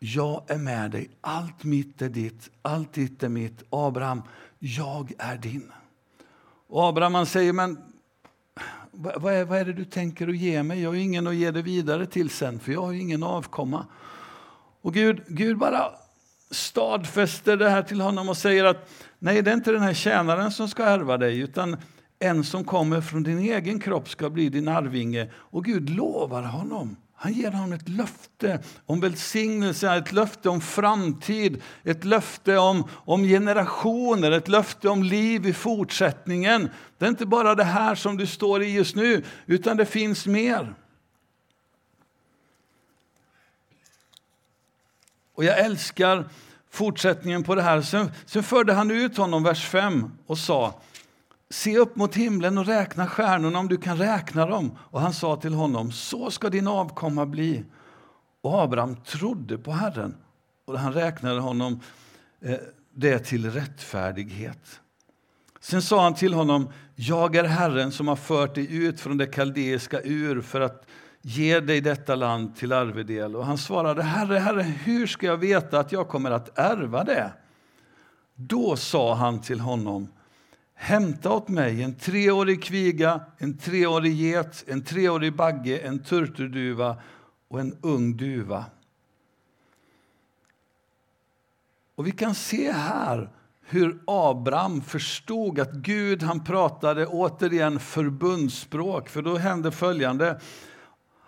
Jag 0.03 0.43
är 0.47 0.57
med 0.57 0.91
dig. 0.91 1.09
Allt 1.21 1.63
mitt 1.63 2.01
är 2.01 2.09
ditt, 2.09 2.49
allt 2.61 2.93
ditt 2.93 3.23
är 3.23 3.29
mitt. 3.29 3.63
Abraham, 3.69 4.21
jag 4.59 5.11
är 5.17 5.37
din. 5.37 5.71
Och 6.67 6.83
Abraham 6.83 7.15
han 7.15 7.25
säger, 7.25 7.53
men 7.53 7.77
vad 8.91 9.33
är, 9.33 9.45
vad 9.45 9.59
är 9.59 9.65
det 9.65 9.73
du 9.73 9.85
tänker 9.85 10.27
att 10.27 10.37
ge 10.37 10.63
mig? 10.63 10.81
Jag 10.81 10.89
har 10.89 10.95
ingen 10.95 11.27
att 11.27 11.35
ge 11.35 11.51
det 11.51 11.61
vidare 11.61 12.05
till 12.05 12.29
sen, 12.29 12.59
för 12.59 12.71
jag 12.71 12.81
har 12.81 12.93
ingen 12.93 13.23
avkomma. 13.23 13.85
Och 14.81 14.93
Gud, 14.93 15.23
Gud 15.27 15.57
bara 15.57 15.91
stadfäster 16.51 17.57
det 17.57 17.69
här 17.69 17.83
till 17.83 18.01
honom 18.01 18.29
och 18.29 18.37
säger 18.37 18.65
att 18.65 18.89
nej, 19.19 19.41
det 19.41 19.51
är 19.51 19.55
inte 19.55 19.71
den 19.71 19.81
här 19.81 19.93
tjänaren 19.93 20.51
som 20.51 20.67
ska 20.67 20.83
ärva 20.83 21.17
dig, 21.17 21.39
utan 21.39 21.77
en 22.19 22.43
som 22.43 22.63
kommer 22.63 23.01
från 23.01 23.23
din 23.23 23.39
egen 23.39 23.79
kropp 23.79 24.09
ska 24.09 24.29
bli 24.29 24.49
din 24.49 24.67
arvinge. 24.67 25.31
Och 25.35 25.65
Gud 25.65 25.89
lovar 25.89 26.43
honom. 26.43 26.95
Han 27.23 27.33
ger 27.33 27.51
honom 27.51 27.73
ett 27.73 27.89
löfte 27.89 28.59
om 28.85 28.99
välsignelse, 28.99 29.95
ett 29.95 30.11
löfte 30.11 30.49
om 30.49 30.61
framtid, 30.61 31.61
ett 31.83 32.03
löfte 32.03 32.57
om, 32.57 32.87
om 32.91 33.23
generationer, 33.23 34.31
ett 34.31 34.47
löfte 34.47 34.89
om 34.89 35.03
liv 35.03 35.45
i 35.45 35.53
fortsättningen. 35.53 36.69
Det 36.97 37.05
är 37.05 37.09
inte 37.09 37.25
bara 37.25 37.55
det 37.55 37.63
här 37.63 37.95
som 37.95 38.17
du 38.17 38.27
står 38.27 38.63
i 38.63 38.73
just 38.73 38.95
nu, 38.95 39.23
utan 39.45 39.77
det 39.77 39.85
finns 39.85 40.25
mer. 40.25 40.73
Och 45.35 45.43
jag 45.43 45.59
älskar 45.59 46.29
fortsättningen 46.69 47.43
på 47.43 47.55
det 47.55 47.61
här. 47.61 47.81
Sen, 47.81 48.11
sen 48.25 48.43
förde 48.43 48.73
han 48.73 48.91
ut 48.91 49.17
honom, 49.17 49.43
vers 49.43 49.65
5, 49.65 50.11
och 50.25 50.37
sa 50.37 50.81
Se 51.51 51.77
upp 51.77 51.95
mot 51.95 52.15
himlen 52.15 52.57
och 52.57 52.65
räkna 52.65 53.07
stjärnorna 53.07 53.59
om 53.59 53.67
du 53.67 53.77
kan 53.77 53.97
räkna 53.97 54.45
dem. 54.45 54.77
Och 54.79 55.01
han 55.01 55.13
sa 55.13 55.35
till 55.35 55.53
honom, 55.53 55.91
så 55.91 56.31
ska 56.31 56.49
din 56.49 56.67
avkomma 56.67 57.25
bli. 57.25 57.65
Och 58.41 58.61
Abraham 58.61 58.95
trodde 58.95 59.57
på 59.57 59.71
Herren 59.71 60.15
och 60.65 60.79
han 60.79 60.93
räknade 60.93 61.39
honom 61.39 61.79
eh, 62.41 62.55
det 62.93 63.19
till 63.19 63.51
rättfärdighet. 63.51 64.81
Sen 65.59 65.81
sa 65.81 66.03
han 66.03 66.13
till 66.13 66.33
honom, 66.33 66.69
jag 66.95 67.35
är 67.35 67.43
Herren 67.43 67.91
som 67.91 68.07
har 68.07 68.15
fört 68.15 68.55
dig 68.55 68.75
ut 68.75 68.99
från 68.99 69.17
det 69.17 69.27
kaldeiska 69.27 70.01
ur 70.01 70.41
för 70.41 70.61
att 70.61 70.85
ge 71.21 71.59
dig 71.59 71.81
detta 71.81 72.15
land 72.15 72.55
till 72.55 72.73
arvedel. 72.73 73.35
Och 73.35 73.45
han 73.45 73.57
svarade, 73.57 74.03
Herre, 74.03 74.39
Herre, 74.39 74.61
hur 74.61 75.07
ska 75.07 75.25
jag 75.25 75.37
veta 75.37 75.79
att 75.79 75.91
jag 75.91 76.07
kommer 76.07 76.31
att 76.31 76.59
ärva 76.59 77.03
det? 77.03 77.31
Då 78.35 78.75
sa 78.75 79.13
han 79.13 79.41
till 79.41 79.59
honom, 79.59 80.07
Hämta 80.83 81.33
åt 81.33 81.47
mig 81.47 81.83
en 81.83 81.95
treårig 81.95 82.63
kviga, 82.63 83.21
en 83.37 83.57
treårig 83.57 84.13
get, 84.13 84.63
en 84.67 84.83
treårig 84.83 85.35
bagge, 85.35 85.77
en 85.77 86.03
turturduva 86.03 86.97
och 87.47 87.59
en 87.59 87.77
ung 87.81 88.17
duva. 88.17 88.65
Och 91.95 92.07
vi 92.07 92.11
kan 92.11 92.35
se 92.35 92.71
här 92.71 93.29
hur 93.61 93.99
Abraham 94.07 94.81
förstod 94.81 95.59
att 95.59 95.73
Gud 95.73 96.23
han 96.23 96.43
pratade 96.43 97.05
återigen 97.07 97.79
förbundsspråk. 97.79 99.09
För 99.09 99.21
då 99.21 99.37
hände 99.37 99.71
följande. 99.71 100.39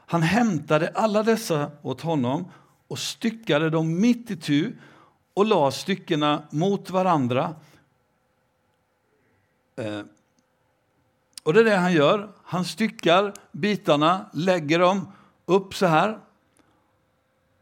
Han 0.05 0.22
hämtade 0.22 0.91
alla 0.95 1.24
dessa 1.24 1.72
åt 1.81 2.01
honom 2.01 2.45
och 2.88 3.00
styckade 3.00 3.69
dem 3.69 4.01
mitt 4.01 4.31
i 4.31 4.36
tu 4.36 4.75
och 5.33 5.45
la 5.45 5.72
styckena 5.72 6.43
mot 6.51 6.89
varandra 6.89 7.55
Eh, 9.75 10.01
och 11.44 11.53
det 11.53 11.60
är 11.60 11.63
det 11.63 11.75
han 11.75 11.94
gör. 11.94 12.30
Han 12.44 12.65
styckar 12.65 13.34
bitarna, 13.51 14.25
lägger 14.34 14.80
dem 14.80 15.08
upp 15.46 15.75
så 15.75 15.86
här. 15.86 16.20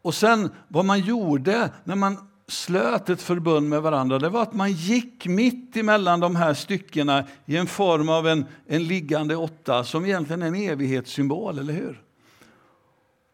Och 0.01 0.15
sen 0.15 0.51
vad 0.67 0.85
man 0.85 0.99
gjorde 0.99 1.69
när 1.83 1.95
man 1.95 2.17
slöt 2.47 3.09
ett 3.09 3.21
förbund 3.21 3.69
med 3.69 3.81
varandra, 3.81 4.19
det 4.19 4.29
var 4.29 4.41
att 4.41 4.53
man 4.53 4.71
gick 4.71 5.25
mitt 5.25 5.77
emellan 5.77 6.19
de 6.19 6.35
här 6.35 6.53
styckena 6.53 7.23
i 7.45 7.57
en 7.57 7.67
form 7.67 8.09
av 8.09 8.27
en, 8.27 8.45
en 8.67 8.83
liggande 8.83 9.35
åtta 9.35 9.83
som 9.83 10.05
egentligen 10.05 10.41
är 10.41 10.47
en 10.47 10.55
evighetssymbol, 10.55 11.59
eller 11.59 11.73
hur? 11.73 12.01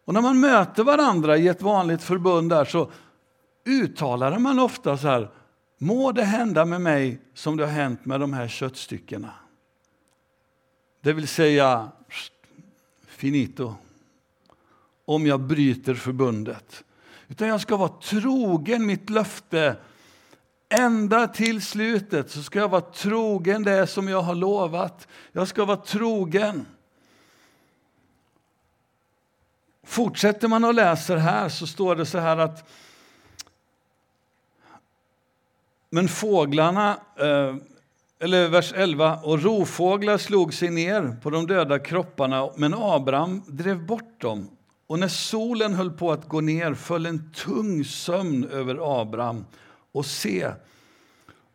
Och 0.06 0.14
när 0.14 0.22
man 0.22 0.40
möter 0.40 0.84
varandra 0.84 1.38
i 1.38 1.48
ett 1.48 1.62
vanligt 1.62 2.04
förbund 2.04 2.50
där 2.50 2.66
så 2.66 2.92
uttalar 3.66 4.40
man 4.40 4.60
ofta 4.60 4.98
så 4.98 5.08
här 5.08 5.30
Må 5.78 6.12
det 6.12 6.24
hända 6.24 6.66
med 6.66 6.82
mig 6.82 7.20
som 7.34 7.58
det 7.58 7.66
har 7.66 7.72
hänt 7.72 8.06
med 8.06 8.20
de 8.20 8.34
här 8.34 8.48
köttstyckena. 8.48 9.34
Det 11.02 11.14
vill 11.14 11.28
säga, 11.28 11.92
finito. 13.08 13.76
Om 15.06 15.26
jag 15.26 15.42
bryter 15.42 15.94
förbundet. 15.94 16.84
Utan 17.28 17.48
jag 17.48 17.62
ska 17.62 17.78
vara 17.78 17.90
trogen 17.90 18.86
mitt 18.86 19.10
löfte. 19.10 19.76
Ända 20.70 21.28
till 21.28 21.62
slutet 21.62 22.32
så 22.32 22.44
ska 22.44 22.60
jag 22.60 22.70
vara 22.70 22.82
trogen 22.82 23.64
det 23.64 23.88
som 23.88 24.08
jag 24.08 24.22
har 24.22 24.36
lovat. 24.36 25.08
Jag 25.32 25.48
ska 25.48 25.66
vara 25.66 25.78
trogen. 25.78 26.66
Fortsätter 29.84 30.48
man 30.48 30.64
och 30.64 30.74
läser 30.74 31.18
här 31.18 31.50
så 31.50 31.68
står 31.68 31.96
det 31.96 32.06
så 32.06 32.18
här 32.18 32.38
att 32.38 32.70
men 35.90 36.08
fåglarna, 36.08 36.98
eh, 37.20 37.56
eller 38.20 38.50
vers 38.50 38.74
11, 38.76 39.20
och 39.24 39.42
rovfåglar 39.42 40.18
slog 40.18 40.54
sig 40.54 40.70
ner 40.70 41.18
på 41.22 41.30
de 41.30 41.48
döda 41.48 41.80
kropparna, 41.80 42.50
men 42.56 42.74
Abraham 42.78 43.44
drev 43.48 43.86
bort 43.86 44.22
dem. 44.22 44.50
Och 44.88 45.00
när 45.00 45.08
solen 45.08 45.74
höll 45.74 45.92
på 45.92 46.12
att 46.12 46.28
gå 46.28 46.42
ner 46.42 46.74
föll 46.74 47.06
en 47.06 47.32
tung 47.32 47.86
sömn 47.86 48.44
över 48.44 49.02
Abraham. 49.02 49.46
Och 49.92 50.06
se, 50.06 50.52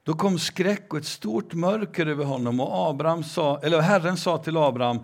då 0.03 0.13
kom 0.13 0.39
skräck 0.39 0.93
och 0.93 0.99
ett 0.99 1.05
stort 1.05 1.55
mörker 1.55 2.07
över 2.07 2.25
honom. 2.25 2.61
Och 2.61 2.91
Abraham 2.91 3.25
sa, 3.25 3.61
eller 3.63 3.81
Herren 3.81 4.17
sa 4.17 4.39
till 4.39 4.57
Abraham, 4.57 4.99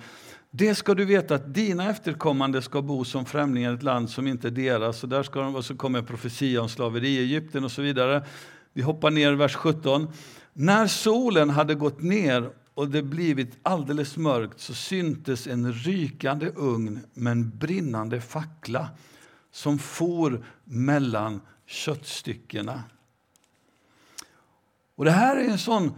det 0.51 0.75
ska 0.75 0.95
du 0.95 1.05
veta 1.05 1.35
att 1.35 1.55
dina 1.55 1.91
efterkommande 1.91 2.63
ska 2.63 2.83
bo 2.83 3.05
som 3.05 3.25
främlingar 3.25 3.73
i 3.73 3.75
ett 3.75 3.83
land 3.83 4.11
som 4.11 4.27
inte 4.27 4.49
är 4.49 4.51
deras. 4.51 5.03
Och 5.03 5.09
där 5.09 5.23
ska 5.23 5.41
de, 5.41 5.57
och 5.57 5.65
så 5.65 5.77
kommer 5.77 6.03
profetia 6.03 6.63
om 6.63 6.69
slaveri 6.69 7.09
i 7.09 7.19
Egypten 7.19 7.65
och 7.65 7.73
så 7.73 7.83
vidare. 7.83 8.25
Vi 8.79 8.83
hoppar 8.83 9.11
ner 9.11 9.33
vers 9.33 9.55
17. 9.55 10.09
När 10.53 10.87
solen 10.87 11.51
hade 11.51 11.75
gått 11.75 12.03
ner 12.03 12.51
och 12.75 12.89
det 12.89 13.03
blivit 13.03 13.59
alldeles 13.63 14.17
mörkt 14.17 14.61
så 14.61 14.75
syntes 14.75 15.47
en 15.47 15.73
rykande 15.73 16.53
ugn 16.57 17.01
med 17.15 17.31
en 17.31 17.59
brinnande 17.59 18.21
fackla 18.21 18.89
som 19.51 19.79
for 19.79 20.45
mellan 20.65 21.41
köttstyckena. 21.67 22.83
Och 24.97 25.05
det 25.05 25.11
här 25.11 25.37
är 25.37 25.49
en 25.51 25.59
sån 25.59 25.93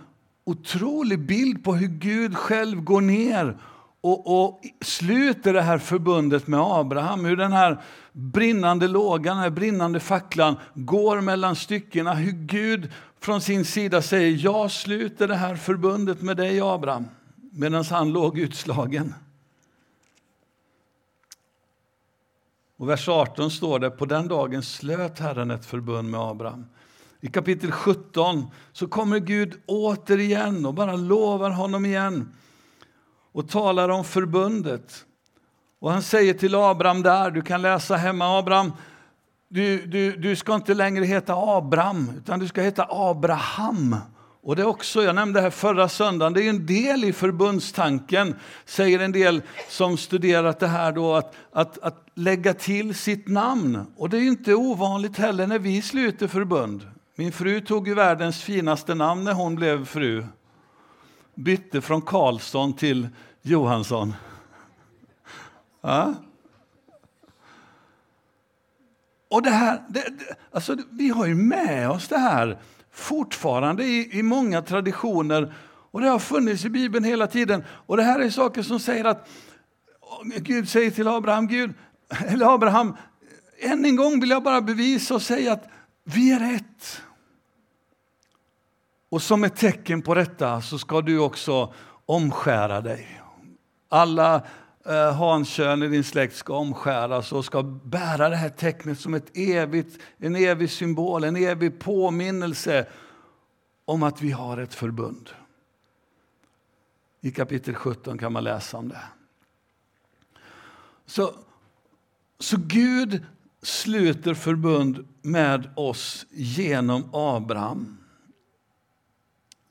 otrolig 0.44 1.18
bild 1.18 1.64
på 1.64 1.74
hur 1.74 1.88
Gud 1.88 2.36
själv 2.36 2.80
går 2.80 3.00
ner 3.00 3.58
och, 4.00 4.42
och 4.42 4.60
sluter 4.80 5.52
det 5.52 5.62
här 5.62 5.78
förbundet 5.78 6.46
med 6.46 6.60
Abraham. 6.60 7.24
Hur 7.24 7.36
den 7.36 7.52
här 7.52 7.82
brinnande 8.12 8.88
lågan, 8.88 9.36
den 9.36 9.42
här 9.42 9.50
brinnande 9.50 10.00
facklan 10.00 10.56
går 10.74 11.20
mellan 11.20 11.56
styckena. 11.56 12.14
Hur 12.14 12.32
Gud 12.32 12.92
från 13.20 13.40
sin 13.40 13.64
sida 13.64 14.02
säger, 14.02 14.44
jag 14.44 14.70
sluter 14.70 15.28
det 15.28 15.36
här 15.36 15.56
förbundet 15.56 16.22
med 16.22 16.36
dig 16.36 16.60
Abraham. 16.60 17.08
Medan 17.52 17.84
han 17.84 18.12
låg 18.12 18.38
utslagen. 18.38 19.14
Och 22.76 22.88
vers 22.88 23.08
18 23.08 23.50
står 23.50 23.78
det, 23.78 23.90
på 23.90 24.06
den 24.06 24.28
dagen 24.28 24.62
slöt 24.62 25.18
Herren 25.18 25.50
ett 25.50 25.66
förbund 25.66 26.10
med 26.10 26.20
Abraham. 26.20 26.66
I 27.20 27.28
kapitel 27.28 27.72
17 27.72 28.46
så 28.72 28.86
kommer 28.86 29.18
Gud 29.18 29.60
återigen 29.66 30.66
och 30.66 30.74
bara 30.74 30.96
lovar 30.96 31.50
honom 31.50 31.86
igen 31.86 32.32
och 33.32 33.48
talar 33.48 33.88
om 33.88 34.04
förbundet. 34.04 35.04
Och 35.80 35.92
han 35.92 36.02
säger 36.02 36.34
till 36.34 36.54
Abraham 36.54 37.02
där, 37.02 37.30
du 37.30 37.42
kan 37.42 37.62
läsa 37.62 37.96
hemma 37.96 38.38
Abraham, 38.38 38.72
du, 39.48 39.86
du, 39.86 40.16
du 40.16 40.36
ska 40.36 40.54
inte 40.54 40.74
längre 40.74 41.04
heta 41.04 41.34
Abraham, 41.36 42.10
utan 42.18 42.38
du 42.38 42.48
ska 42.48 42.62
heta 42.62 42.86
Abraham. 42.90 43.96
Och 44.42 44.56
det 44.56 44.64
också, 44.64 45.02
jag 45.02 45.14
nämnde 45.14 45.40
här 45.40 45.50
förra 45.50 45.88
söndagen, 45.88 46.32
det 46.32 46.42
är 46.42 46.50
en 46.50 46.66
del 46.66 47.04
i 47.04 47.12
förbundstanken, 47.12 48.36
säger 48.64 48.98
en 48.98 49.12
del 49.12 49.42
som 49.68 49.96
studerat 49.96 50.60
det 50.60 50.66
här 50.66 50.92
då, 50.92 51.14
att, 51.14 51.34
att, 51.52 51.78
att 51.78 52.06
lägga 52.14 52.54
till 52.54 52.94
sitt 52.94 53.28
namn. 53.28 53.86
Och 53.96 54.10
det 54.10 54.18
är 54.18 54.22
inte 54.22 54.54
ovanligt 54.54 55.18
heller 55.18 55.46
när 55.46 55.58
vi 55.58 55.82
sluter 55.82 56.28
förbund. 56.28 56.86
Min 57.16 57.32
fru 57.32 57.60
tog 57.60 57.88
ju 57.88 57.94
världens 57.94 58.42
finaste 58.42 58.94
namn 58.94 59.24
när 59.24 59.32
hon 59.32 59.54
blev 59.54 59.84
fru. 59.84 60.24
Bytte 61.40 61.80
från 61.80 62.02
Karlsson 62.02 62.72
till 62.72 63.08
Johansson. 63.42 64.14
Ja. 65.80 66.14
Och 69.30 69.42
det 69.42 69.50
här, 69.50 69.82
det, 69.88 70.04
alltså, 70.52 70.76
vi 70.90 71.08
har 71.08 71.26
ju 71.26 71.34
med 71.34 71.90
oss 71.90 72.08
det 72.08 72.18
här 72.18 72.58
fortfarande 72.92 73.84
i, 73.84 74.18
i 74.18 74.22
många 74.22 74.62
traditioner. 74.62 75.54
Och 75.90 76.00
det 76.00 76.08
har 76.08 76.18
funnits 76.18 76.64
i 76.64 76.70
Bibeln 76.70 77.04
hela 77.04 77.26
tiden. 77.26 77.64
Och 77.68 77.96
det 77.96 78.02
här 78.02 78.20
är 78.20 78.30
saker 78.30 78.62
som 78.62 78.80
säger 78.80 79.04
att 79.04 79.28
Gud 80.24 80.68
säger 80.68 80.90
till 80.90 81.08
Abraham, 81.08 81.46
Gud, 81.46 81.72
eller 82.26 82.54
Abraham, 82.54 82.96
än 83.60 83.84
en 83.84 83.96
gång 83.96 84.20
vill 84.20 84.30
jag 84.30 84.42
bara 84.42 84.60
bevisa 84.60 85.14
och 85.14 85.22
säga 85.22 85.52
att 85.52 85.68
vi 86.04 86.32
är 86.32 86.54
ett. 86.56 87.02
Och 89.10 89.22
som 89.22 89.44
ett 89.44 89.56
tecken 89.56 90.02
på 90.02 90.14
detta 90.14 90.62
så 90.62 90.78
ska 90.78 91.00
du 91.00 91.18
också 91.18 91.74
omskära 92.06 92.80
dig. 92.80 93.22
Alla 93.88 94.46
eh, 94.86 95.14
hankön 95.14 95.82
i 95.82 95.88
din 95.88 96.04
släkt 96.04 96.36
ska 96.36 96.56
omskäras 96.56 97.32
och 97.32 97.44
ska 97.44 97.62
bära 97.62 98.28
det 98.28 98.36
här 98.36 98.48
tecknet 98.48 99.00
som 99.00 99.14
ett 99.14 99.36
evigt, 99.36 100.02
en 100.18 100.36
evig 100.36 100.70
symbol, 100.70 101.24
en 101.24 101.36
evig 101.36 101.80
påminnelse 101.80 102.86
om 103.84 104.02
att 104.02 104.22
vi 104.22 104.30
har 104.30 104.58
ett 104.58 104.74
förbund. 104.74 105.30
I 107.20 107.30
kapitel 107.30 107.74
17 107.74 108.18
kan 108.18 108.32
man 108.32 108.44
läsa 108.44 108.76
om 108.76 108.88
det. 108.88 109.02
Så, 111.06 111.34
så 112.38 112.56
Gud 112.60 113.24
sluter 113.62 114.34
förbund 114.34 115.06
med 115.22 115.70
oss 115.76 116.26
genom 116.30 117.10
Abraham. 117.12 117.99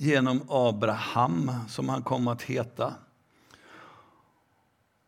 Genom 0.01 0.41
Abraham, 0.49 1.51
som 1.69 1.89
han 1.89 2.01
kom 2.01 2.27
att 2.27 2.41
heta. 2.41 2.93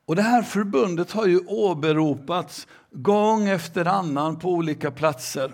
Och 0.05 0.15
Det 0.15 0.21
här 0.21 0.43
förbundet 0.43 1.11
har 1.11 1.25
ju 1.25 1.39
åberopats 1.47 2.67
gång 2.91 3.47
efter 3.47 3.85
annan 3.85 4.39
på 4.39 4.49
olika 4.49 4.91
platser. 4.91 5.53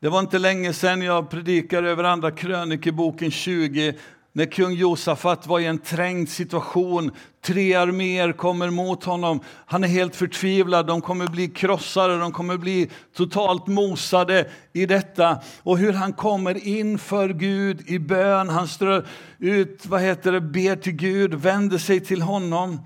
Det 0.00 0.08
var 0.08 0.20
inte 0.20 0.38
länge 0.38 0.72
sedan 0.72 1.02
jag 1.02 1.30
predikade 1.30 1.90
över 1.90 2.04
Andra 2.04 2.30
krönikeboken 2.30 3.30
20 3.30 3.98
när 4.32 4.46
kung 4.46 4.72
Josafat 4.72 5.46
var 5.46 5.60
i 5.60 5.66
en 5.66 5.78
trängd 5.78 6.28
situation. 6.28 7.10
Tre 7.40 7.74
arméer 7.74 8.32
kommer 8.32 8.70
mot 8.70 9.04
honom. 9.04 9.40
Han 9.46 9.84
är 9.84 9.88
helt 9.88 10.16
förtvivlad. 10.16 10.86
De 10.86 11.00
kommer 11.00 11.26
bli 11.26 11.48
krossade, 11.48 12.18
de 12.18 12.32
kommer 12.32 12.56
bli 12.56 12.90
totalt 13.14 13.66
mosade 13.66 14.50
i 14.72 14.86
detta. 14.86 15.38
Och 15.62 15.78
hur 15.78 15.92
han 15.92 16.12
kommer 16.12 16.66
inför 16.66 17.28
Gud 17.28 17.90
i 17.90 17.98
bön. 17.98 18.48
Han 18.48 18.68
strör 18.68 19.06
ut, 19.38 19.86
vad 19.86 20.00
heter 20.00 20.32
det, 20.32 20.40
ber 20.40 20.76
till 20.76 20.92
Gud, 20.92 21.34
vänder 21.34 21.78
sig 21.78 22.00
till 22.00 22.22
honom. 22.22 22.80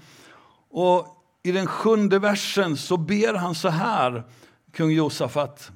Och 0.71 1.07
i 1.43 1.53
den 1.53 1.67
sjunde 1.67 2.19
versen 2.19 2.77
så 2.77 2.97
ber 2.97 3.35
han 3.35 3.55
så 3.55 3.69
här, 3.69 4.25
kung 4.73 4.91
Josafat. 4.91 5.71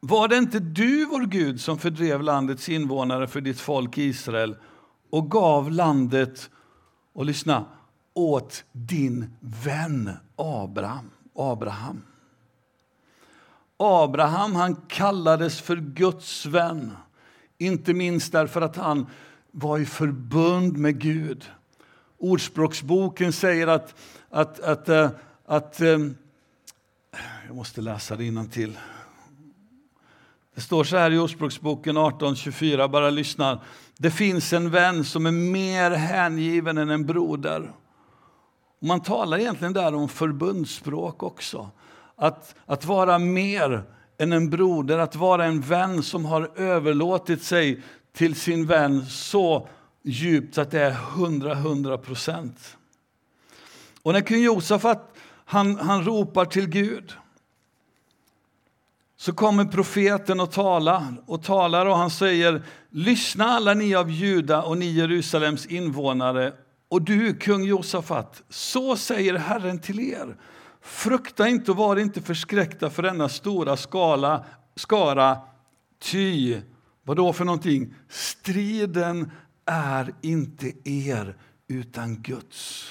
Var 0.00 0.28
det 0.28 0.36
inte 0.36 0.58
du, 0.58 1.04
vår 1.04 1.26
Gud, 1.26 1.60
som 1.60 1.78
fördrev 1.78 2.22
landets 2.22 2.68
invånare 2.68 3.26
för 3.26 3.40
ditt 3.40 3.60
folk 3.60 3.98
Israel 3.98 4.56
och 5.10 5.30
gav 5.30 5.70
landet, 5.70 6.50
och 7.12 7.24
lyssna, 7.24 7.64
åt 8.14 8.64
din 8.72 9.36
vän 9.40 10.10
Abraham? 10.36 11.10
Abraham. 11.34 12.02
Abraham 13.76 14.54
han 14.54 14.76
kallades 14.76 15.60
för 15.60 15.76
Guds 15.76 16.46
vän, 16.46 16.96
inte 17.58 17.94
minst 17.94 18.32
därför 18.32 18.60
att 18.60 18.76
han 18.76 19.06
var 19.50 19.78
i 19.78 19.86
förbund 19.86 20.76
med 20.76 21.00
Gud. 21.00 21.50
Ordspråksboken 22.18 23.32
säger 23.32 23.66
att, 23.66 23.94
att, 24.30 24.60
att, 24.60 24.88
eh, 24.88 25.04
att, 25.04 25.14
att 25.46 25.80
jag 27.46 27.56
måste 27.56 27.80
läsa 27.80 28.16
det 28.16 28.48
till. 28.50 28.78
Det 30.58 30.62
står 30.62 30.84
så 30.84 30.96
här 30.96 31.10
i 31.10 31.18
Ordspråksboken 31.18 31.98
18.24, 31.98 32.88
bara 32.88 33.10
lyssna. 33.10 33.60
Det 33.96 34.10
finns 34.10 34.52
en 34.52 34.70
vän 34.70 35.04
som 35.04 35.26
är 35.26 35.30
mer 35.30 35.90
hängiven 35.90 36.78
än 36.78 36.90
en 36.90 37.06
broder. 37.06 37.72
Man 38.80 39.00
talar 39.00 39.38
egentligen 39.38 39.72
där 39.72 39.94
om 39.94 40.08
förbundsspråk 40.08 41.22
också. 41.22 41.70
Att, 42.16 42.54
att 42.66 42.84
vara 42.84 43.18
mer 43.18 43.82
än 44.18 44.32
en 44.32 44.50
broder, 44.50 44.98
att 44.98 45.16
vara 45.16 45.44
en 45.44 45.60
vän 45.60 46.02
som 46.02 46.24
har 46.24 46.50
överlåtit 46.56 47.42
sig 47.42 47.82
till 48.12 48.34
sin 48.34 48.66
vän 48.66 49.06
så 49.06 49.68
djupt 50.02 50.58
att 50.58 50.70
det 50.70 50.80
är 50.80 50.92
hundra, 50.92 51.54
hundra 51.54 51.98
procent. 51.98 52.76
Och 54.02 54.12
när 54.12 54.20
kung 54.20 54.42
Josafat 54.42 55.16
han, 55.44 55.76
han 55.76 56.04
ropar 56.04 56.44
till 56.44 56.68
Gud 56.68 57.12
så 59.28 59.34
kommer 59.34 59.64
profeten 59.64 60.40
och 60.40 60.50
talar 60.50 61.22
och 61.26 61.42
talar 61.42 61.86
och 61.86 61.96
han 61.96 62.10
säger 62.10 62.62
Lyssna 62.90 63.44
alla 63.44 63.74
ni 63.74 63.94
av 63.94 64.10
Juda 64.10 64.62
och 64.62 64.78
ni 64.78 64.86
Jerusalems 64.86 65.66
invånare 65.66 66.52
och 66.88 67.02
du, 67.02 67.34
kung 67.34 67.64
Josafat, 67.64 68.42
så 68.48 68.96
säger 68.96 69.34
Herren 69.34 69.78
till 69.78 70.00
er. 70.00 70.36
Frukta 70.82 71.48
inte 71.48 71.70
och 71.70 71.76
var 71.76 71.96
inte 71.96 72.22
förskräckta 72.22 72.90
för 72.90 73.02
denna 73.02 73.28
stora 73.28 73.76
skala, 73.76 74.44
skara, 74.76 75.38
ty, 75.98 76.60
vad 77.04 77.16
då 77.16 77.32
för 77.32 77.44
någonting? 77.44 77.94
Striden 78.08 79.30
är 79.66 80.14
inte 80.22 80.72
er, 80.84 81.36
utan 81.68 82.22
Guds. 82.22 82.88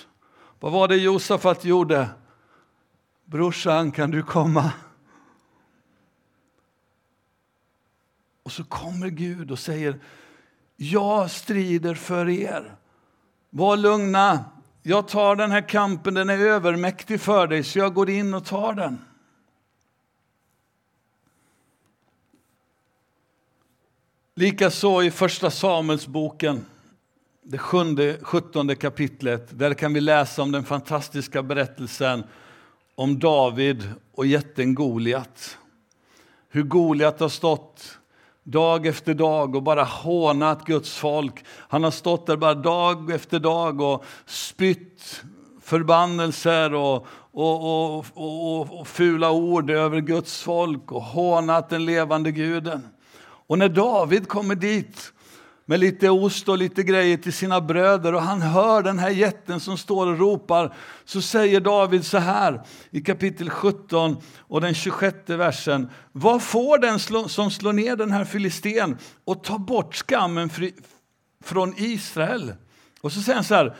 Vad 0.60 0.72
var 0.72 0.88
det 0.88 0.98
Josafat 0.98 1.66
gjorde? 1.66 2.10
Brorsan, 3.26 3.92
kan 3.92 4.12
du 4.12 4.24
komma? 4.24 4.72
Och 8.48 8.54
så 8.54 8.64
kommer 8.64 9.10
Gud 9.10 9.52
och 9.52 9.60
säger, 9.60 10.00
jag 10.76 11.32
strider 11.32 11.96
för 11.96 12.30
er. 12.30 12.76
Var 13.50 13.78
lugna, 13.78 14.46
jag 14.82 15.08
tar 15.08 15.36
den 15.36 15.52
här 15.52 15.70
kampen, 15.70 16.14
den 16.14 16.30
är 16.30 16.38
övermäktig 16.38 17.22
för 17.22 17.48
dig, 17.48 17.64
så 17.64 17.80
jag 17.80 17.94
går 17.94 18.10
in 18.10 18.34
och 18.34 18.46
tar 18.46 18.74
den. 18.74 19.02
Likaså 24.36 25.04
i 25.04 25.12
Första 25.12 25.52
Samuelsboken, 25.52 26.66
det 27.44 27.58
sjunde, 27.58 28.20
sjuttonde 28.22 28.76
kapitlet, 28.76 29.60
där 29.60 29.74
kan 29.74 29.94
vi 29.94 30.02
läsa 30.02 30.42
om 30.42 30.52
den 30.52 30.64
fantastiska 30.64 31.44
berättelsen 31.44 32.24
om 32.96 33.20
David 33.20 33.94
och 34.12 34.26
jätten 34.26 34.76
Goliat. 34.76 35.58
Hur 36.50 36.64
Goliat 36.64 37.20
har 37.20 37.30
stått 37.30 38.00
dag 38.48 38.88
efter 38.88 39.14
dag 39.14 39.56
och 39.56 39.64
bara 39.64 39.84
hånat 39.84 40.66
Guds 40.66 40.98
folk. 40.98 41.46
Han 41.48 41.84
har 41.84 41.92
stått 41.92 42.26
där 42.26 42.38
bara 42.38 42.54
dag 42.54 43.12
efter 43.12 43.40
dag 43.40 43.82
och 43.82 44.06
spytt 44.26 45.24
förbannelser 45.62 46.74
och, 46.74 47.08
och, 47.32 47.98
och, 47.98 48.06
och, 48.14 48.80
och 48.80 48.88
fula 48.88 49.32
ord 49.32 49.70
över 49.70 50.02
Guds 50.02 50.42
folk 50.42 50.92
och 50.92 51.02
hånat 51.02 51.70
den 51.70 51.86
levande 51.86 52.32
guden. 52.32 52.88
Och 53.48 53.58
när 53.58 53.70
David 53.70 54.28
kommer 54.28 54.56
dit 54.56 55.14
med 55.70 55.80
lite 55.80 56.10
ost 56.10 56.50
och 56.50 56.58
lite 56.58 56.84
grejer 56.84 57.18
till 57.18 57.34
sina 57.34 57.62
bröder 57.62 58.14
och 58.14 58.22
han 58.22 58.42
hör 58.42 58.84
den 58.84 59.00
här 59.00 59.10
jätten 59.10 59.60
som 59.60 59.78
står 59.78 60.08
och 60.08 60.20
ropar 60.20 60.74
så 61.06 61.22
säger 61.22 61.60
David 61.60 62.06
så 62.06 62.18
här 62.18 62.62
i 62.92 63.02
kapitel 63.02 63.50
17 63.50 64.18
och 64.38 64.62
den 64.62 64.74
26 64.74 65.18
versen. 65.26 65.90
Vad 66.12 66.42
får 66.42 66.78
den 66.78 67.30
som 67.30 67.52
slår 67.52 67.74
ner 67.74 67.96
den 67.96 68.12
här 68.12 68.26
filisten 68.26 68.98
och 69.26 69.44
tar 69.44 69.58
bort 69.58 69.96
skammen 69.96 70.50
från 71.44 71.74
Israel? 71.78 72.54
Och 73.02 73.12
så 73.12 73.22
säger 73.22 73.36
han 73.36 73.44
så 73.44 73.56
här. 73.56 73.76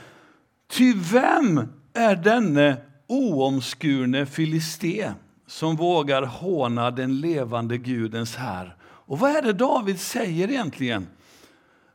Ty 0.72 0.94
vem 1.12 1.68
är 1.94 2.16
denne 2.16 2.78
oomskurne 3.08 4.26
filisté 4.26 5.12
som 5.48 5.76
vågar 5.76 6.24
håna 6.24 6.92
den 6.92 7.20
levande 7.20 7.78
Gudens 7.78 8.36
här? 8.36 8.76
Och 8.82 9.20
vad 9.20 9.32
är 9.32 9.42
det 9.42 9.54
David 9.54 10.00
säger 10.00 10.50
egentligen? 10.50 11.08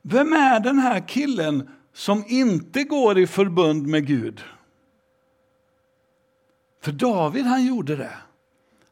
Vem 0.02 0.32
är 0.32 0.60
den 0.60 0.78
här 0.78 1.08
killen 1.08 1.68
som 1.92 2.24
inte 2.26 2.84
går 2.84 3.18
i 3.18 3.26
förbund 3.26 3.86
med 3.86 4.06
Gud? 4.06 4.40
För 6.82 6.92
David 6.92 7.44
han 7.44 7.66
gjorde 7.66 7.96
det. 7.96 8.16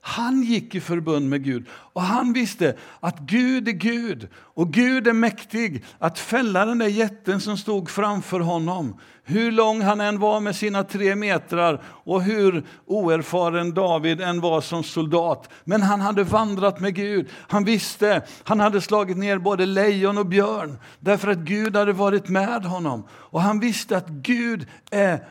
Han 0.00 0.42
gick 0.42 0.74
i 0.74 0.80
förbund 0.80 1.28
med 1.28 1.44
Gud 1.44 1.66
och 1.70 2.02
han 2.02 2.32
visste 2.32 2.76
att 3.00 3.18
Gud 3.18 3.68
är 3.68 3.72
Gud 3.72 4.28
och 4.34 4.72
Gud 4.72 5.06
är 5.06 5.12
mäktig 5.12 5.84
att 5.98 6.18
fälla 6.18 6.64
den 6.66 6.78
där 6.78 6.86
jätten 6.86 7.40
som 7.40 7.56
stod 7.56 7.90
framför 7.90 8.40
honom. 8.40 8.96
Hur 9.24 9.52
lång 9.52 9.82
han 9.82 10.00
än 10.00 10.18
var 10.18 10.40
med 10.40 10.56
sina 10.56 10.84
tre 10.84 11.16
metrar 11.16 11.82
och 11.86 12.22
hur 12.22 12.66
oerfaren 12.86 13.74
David 13.74 14.20
än 14.20 14.40
var 14.40 14.60
som 14.60 14.84
soldat. 14.84 15.48
Men 15.64 15.82
han 15.82 16.00
hade 16.00 16.24
vandrat 16.24 16.80
med 16.80 16.94
Gud. 16.94 17.28
Han 17.48 17.64
visste, 17.64 18.22
han 18.44 18.60
hade 18.60 18.80
slagit 18.80 19.16
ner 19.16 19.38
både 19.38 19.66
lejon 19.66 20.18
och 20.18 20.26
björn 20.26 20.78
därför 21.00 21.28
att 21.28 21.38
Gud 21.38 21.76
hade 21.76 21.92
varit 21.92 22.28
med 22.28 22.64
honom. 22.64 23.06
Och 23.10 23.42
han 23.42 23.60
visste 23.60 23.96
att 23.96 24.08
Gud 24.08 24.66
är 24.90 25.24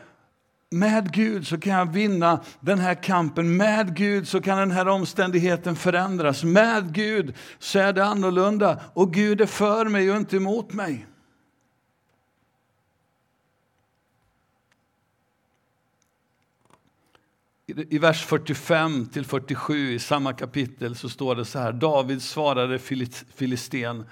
med 0.70 1.12
Gud 1.12 1.46
så 1.46 1.58
kan 1.58 1.72
jag 1.72 1.92
vinna 1.92 2.40
den 2.60 2.78
här 2.78 2.94
kampen. 2.94 3.56
Med 3.56 3.96
Gud 3.96 4.28
så 4.28 4.40
kan 4.40 4.58
den 4.58 4.70
här 4.70 4.88
omständigheten 4.88 5.76
förändras. 5.76 6.44
Med 6.44 6.94
Gud 6.94 7.34
så 7.58 7.78
är 7.78 7.92
det 7.92 8.04
annorlunda. 8.04 8.80
Och 8.94 9.14
Gud 9.14 9.40
är 9.40 9.46
för 9.46 9.84
mig 9.84 10.10
och 10.10 10.16
inte 10.16 10.36
emot 10.36 10.72
mig. 10.72 11.06
I 17.66 17.98
vers 17.98 18.24
45 18.24 19.06
till 19.06 19.24
47 19.24 19.94
i 19.94 19.98
samma 19.98 20.32
kapitel 20.32 20.96
så 20.96 21.08
står 21.08 21.34
det 21.34 21.44
så 21.44 21.58
här. 21.58 21.72
David 21.72 22.22
svarade 22.22 22.78
filisten. 23.34 24.04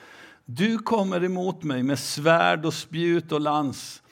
Du 0.45 0.79
kommer 0.79 1.25
emot 1.25 1.63
mig 1.63 1.83
med 1.83 1.99
svärd 1.99 2.65
och 2.65 2.75
spjut 2.75 3.33
och 3.33 3.41
lans 3.41 4.03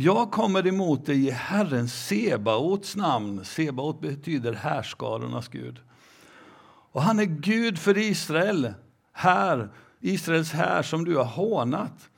jag 0.00 0.30
kommer 0.30 0.66
emot 0.66 1.06
dig 1.06 1.26
i 1.26 1.30
Herren 1.30 1.88
Sebaots 1.88 2.96
namn. 2.96 3.44
Sebaot 3.44 4.00
betyder 4.00 4.52
härskarornas 4.52 5.48
Gud. 5.48 5.80
Och 6.92 7.02
han 7.02 7.18
är 7.18 7.24
Gud 7.24 7.78
för 7.78 7.98
Israel, 7.98 8.74
här, 9.12 9.68
Israels 10.00 10.52
här 10.52 10.82
som 10.82 11.04
du 11.04 11.16
har 11.16 11.24
hånat. 11.24 12.10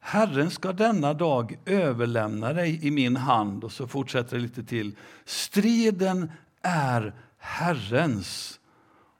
Herren 0.00 0.50
ska 0.50 0.72
denna 0.72 1.14
dag 1.14 1.58
överlämna 1.64 2.52
dig 2.52 2.86
i 2.86 2.90
min 2.90 3.16
hand. 3.16 3.64
Och 3.64 3.72
så 3.72 3.86
fortsätter 3.86 4.36
det 4.36 4.42
lite 4.42 4.64
till. 4.64 4.96
Striden 5.24 6.30
är 6.62 7.14
Herrens 7.38 8.60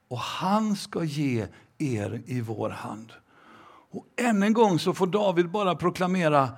och 0.09 0.19
han 0.19 0.77
ska 0.77 1.05
ge 1.05 1.47
er 1.79 2.23
i 2.27 2.41
vår 2.41 2.71
hand. 2.71 3.13
Och 3.91 4.07
än 4.17 4.43
en 4.43 4.53
gång 4.53 4.79
så 4.79 4.95
får 4.95 5.07
David 5.07 5.51
bara 5.51 5.75
proklamera 5.75 6.51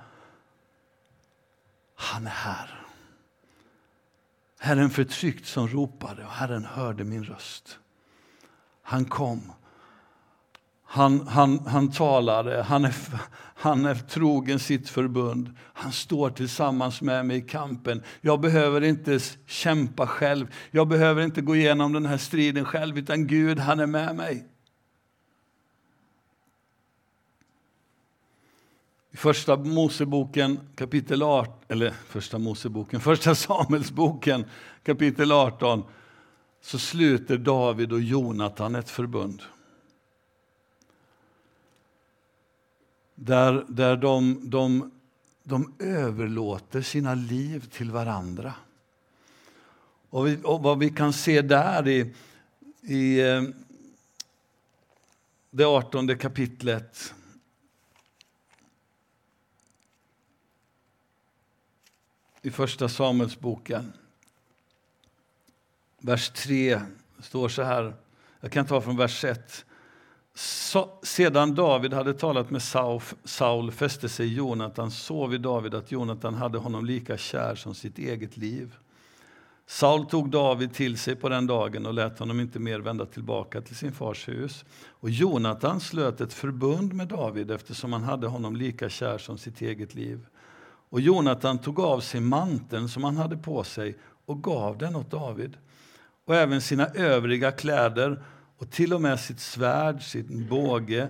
han 2.01 2.27
är 2.27 2.31
här. 2.31 2.79
Herren 4.59 4.89
förtryckt 4.89 5.47
som 5.47 5.67
ropade 5.67 6.25
och 6.25 6.31
Herren 6.31 6.65
hörde 6.65 7.03
min 7.03 7.23
röst. 7.23 7.79
Han 8.83 9.05
kom. 9.05 9.51
Han, 10.83 11.27
han, 11.27 11.59
han 11.67 11.91
talade, 11.91 12.63
han 12.63 12.85
är, 12.85 12.95
han 13.55 13.85
är 13.85 13.95
trogen 13.95 14.59
sitt 14.59 14.89
förbund. 14.89 15.55
Han 15.73 15.91
står 15.91 16.29
tillsammans 16.29 17.01
med 17.01 17.25
mig 17.25 17.37
i 17.37 17.41
kampen. 17.41 18.03
Jag 18.21 18.39
behöver 18.39 18.83
inte 18.83 19.19
kämpa 19.45 20.07
själv. 20.07 20.53
Jag 20.71 20.87
behöver 20.87 21.21
inte 21.21 21.41
gå 21.41 21.55
igenom 21.55 21.93
den 21.93 22.05
här 22.05 22.17
striden 22.17 22.65
själv, 22.65 22.97
utan 22.97 23.27
Gud 23.27 23.59
han 23.59 23.79
är 23.79 23.87
med 23.87 24.15
mig. 24.15 24.48
Första 29.19 29.57
Moseboken 29.57 30.59
kapitel 30.75 31.23
18, 31.23 31.53
eller 31.67 31.89
första 31.89 32.37
Moseboken, 32.37 33.01
första 33.01 33.35
Samuelsboken 33.35 34.45
kapitel 34.83 35.31
18 35.31 35.83
så 36.61 36.79
sluter 36.79 37.37
David 37.37 37.91
och 37.91 38.01
Jonatan 38.01 38.75
ett 38.75 38.89
förbund. 38.89 39.41
Där, 43.15 43.65
där 43.67 43.97
de, 43.97 44.39
de, 44.43 44.91
de 45.43 45.73
överlåter 45.79 46.81
sina 46.81 47.15
liv 47.15 47.69
till 47.71 47.91
varandra. 47.91 48.53
Och, 50.09 50.27
vi, 50.27 50.37
och 50.43 50.63
vad 50.63 50.79
vi 50.79 50.89
kan 50.89 51.13
se 51.13 51.41
där 51.41 51.87
i, 51.87 52.13
i 52.81 53.19
eh, 53.19 53.41
det 55.51 55.65
artonde 55.65 56.15
kapitlet 56.15 57.13
i 62.41 62.51
Första 62.51 62.89
Samuelsboken. 62.89 63.93
Vers 66.01 66.29
3 66.29 66.81
står 67.19 67.49
så 67.49 67.61
här, 67.63 67.93
jag 68.39 68.51
kan 68.51 68.65
ta 68.65 68.81
från 68.81 68.97
vers 68.97 69.23
1. 69.23 69.65
sedan 71.03 71.55
David 71.55 71.93
hade 71.93 72.13
talat 72.13 72.49
med 72.49 72.61
Saul, 72.61 73.01
Saul 73.23 73.71
fäste 73.71 74.09
sig 74.09 74.33
Jonatan 74.33 74.91
så 74.91 75.27
vid 75.27 75.41
David 75.41 75.73
att 75.73 75.91
Jonatan 75.91 76.33
hade 76.33 76.57
honom 76.57 76.85
lika 76.85 77.17
kär 77.17 77.55
som 77.55 77.75
sitt 77.75 77.97
eget 77.97 78.37
liv. 78.37 78.75
Saul 79.65 80.05
tog 80.05 80.29
David 80.29 80.73
till 80.73 80.97
sig 80.97 81.15
på 81.15 81.29
den 81.29 81.47
dagen 81.47 81.85
och 81.85 81.93
lät 81.93 82.19
honom 82.19 82.39
inte 82.39 82.59
mer 82.59 82.79
vända 82.79 83.05
tillbaka 83.05 83.61
till 83.61 83.75
sin 83.75 83.91
fars 83.91 84.27
hus. 84.27 84.65
Och 84.87 85.09
Jonatan 85.09 85.79
slöt 85.79 86.21
ett 86.21 86.33
förbund 86.33 86.93
med 86.93 87.07
David 87.07 87.51
eftersom 87.51 87.93
han 87.93 88.03
hade 88.03 88.27
honom 88.27 88.55
lika 88.55 88.89
kär 88.89 89.17
som 89.17 89.37
sitt 89.37 89.61
eget 89.61 89.95
liv. 89.95 90.25
Och 90.89 91.01
Jonatan 91.01 91.57
tog 91.57 91.79
av 91.79 91.99
sig 91.99 92.21
manteln 92.21 92.89
som 92.89 93.03
han 93.03 93.17
hade 93.17 93.37
på 93.37 93.63
sig 93.63 93.97
och 94.25 94.43
gav 94.43 94.77
den 94.77 94.95
åt 94.95 95.11
David. 95.11 95.57
Och 96.25 96.35
även 96.35 96.61
sina 96.61 96.87
övriga 96.87 97.51
kläder 97.51 98.23
och 98.57 98.71
till 98.71 98.93
och 98.93 99.01
med 99.01 99.19
sitt 99.19 99.39
svärd, 99.39 100.03
sin 100.03 100.47
båge 100.49 101.09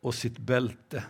och 0.00 0.14
sitt 0.14 0.38
bälte. 0.38 1.04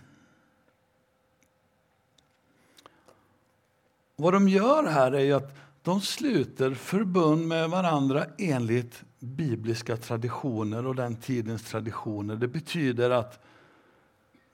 Vad 4.16 4.32
de 4.32 4.48
gör 4.48 4.86
här 4.86 5.14
är 5.14 5.34
att 5.34 5.56
de 5.82 6.00
sluter 6.00 6.74
förbund 6.74 7.48
med 7.48 7.70
varandra 7.70 8.26
enligt 8.38 9.02
bibliska 9.18 9.96
traditioner 9.96 10.86
och 10.86 10.94
den 10.94 11.16
tidens 11.16 11.64
traditioner. 11.64 12.36
Det 12.36 12.48
betyder 12.48 13.10
att 13.10 13.44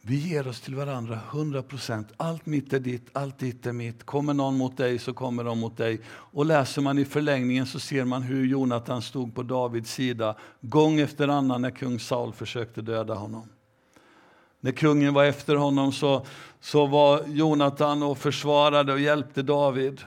vi 0.08 0.16
ger 0.16 0.48
oss 0.48 0.60
till 0.60 0.74
varandra 0.74 1.20
100 1.30 1.62
procent. 1.62 2.12
Allt 2.16 2.46
mitt 2.46 2.72
är 2.72 2.80
ditt, 2.80 3.08
allt 3.12 3.38
ditt 3.38 3.66
är 3.66 3.72
mitt. 3.72 4.04
Kommer 4.04 4.34
någon 4.34 4.56
mot 4.56 4.76
dig 4.76 4.98
så 4.98 5.12
kommer 5.12 5.44
de 5.44 5.58
mot 5.58 5.76
dig. 5.76 6.00
Och 6.08 6.46
läser 6.46 6.82
man 6.82 6.98
i 6.98 7.04
förlängningen 7.04 7.66
så 7.66 7.80
ser 7.80 8.04
man 8.04 8.22
hur 8.22 8.46
Jonatan 8.46 9.02
stod 9.02 9.34
på 9.34 9.42
Davids 9.42 9.92
sida 9.92 10.36
gång 10.60 11.00
efter 11.00 11.28
annan 11.28 11.62
när 11.62 11.70
kung 11.70 12.00
Saul 12.00 12.32
försökte 12.32 12.82
döda 12.82 13.14
honom. 13.14 13.48
När 14.60 14.72
kungen 14.72 15.14
var 15.14 15.24
efter 15.24 15.56
honom 15.56 15.92
så, 15.92 16.26
så 16.60 16.86
var 16.86 17.22
Jonatan 17.26 18.02
och 18.02 18.18
försvarade 18.18 18.92
och 18.92 19.00
hjälpte 19.00 19.42
David. 19.42 20.00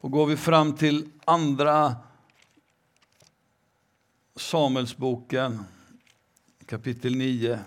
Och 0.00 0.10
går 0.10 0.26
vi 0.26 0.36
fram 0.36 0.76
till 0.76 1.08
andra 1.24 1.96
Samuelsboken 4.36 5.64
kapitel 6.68 7.16
9. 7.16 7.58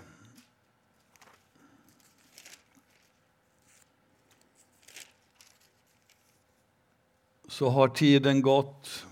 Så 7.48 7.68
har 7.68 7.88
tiden 7.88 8.42
gått. 8.42 9.06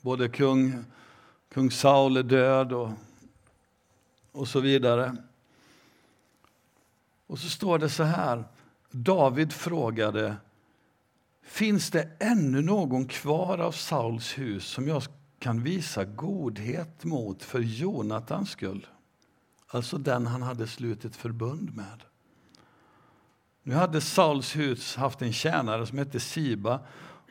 Både 0.00 0.28
kung, 0.28 0.84
kung 1.48 1.70
Saul 1.70 2.16
är 2.16 2.22
död 2.22 2.72
och, 2.72 2.90
och 4.32 4.48
så 4.48 4.60
vidare. 4.60 5.16
Och 7.26 7.38
så 7.38 7.48
står 7.48 7.78
det 7.78 7.90
så 7.90 8.02
här. 8.02 8.44
David 8.90 9.52
frågade 9.52 10.36
Finns 11.42 11.90
det 11.90 12.08
ännu 12.18 12.62
någon 12.62 13.06
kvar 13.06 13.58
av 13.58 13.72
Sauls 13.72 14.38
hus 14.38 14.64
som 14.64 14.88
jag 14.88 15.02
kan 15.38 15.62
visa 15.62 16.04
godhet 16.04 17.04
mot 17.04 17.42
för 17.42 17.60
Jonatans 17.60 18.50
skull. 18.50 18.86
Alltså 19.66 19.98
den 19.98 20.26
han 20.26 20.42
hade 20.42 20.66
slutit 20.66 21.16
förbund 21.16 21.76
med. 21.76 22.02
Nu 23.62 23.74
hade 23.74 24.00
Sauls 24.00 24.56
hus 24.56 24.96
haft 24.96 25.22
en 25.22 25.32
tjänare 25.32 25.86
som 25.86 25.98
hette 25.98 26.20
Siba 26.20 26.80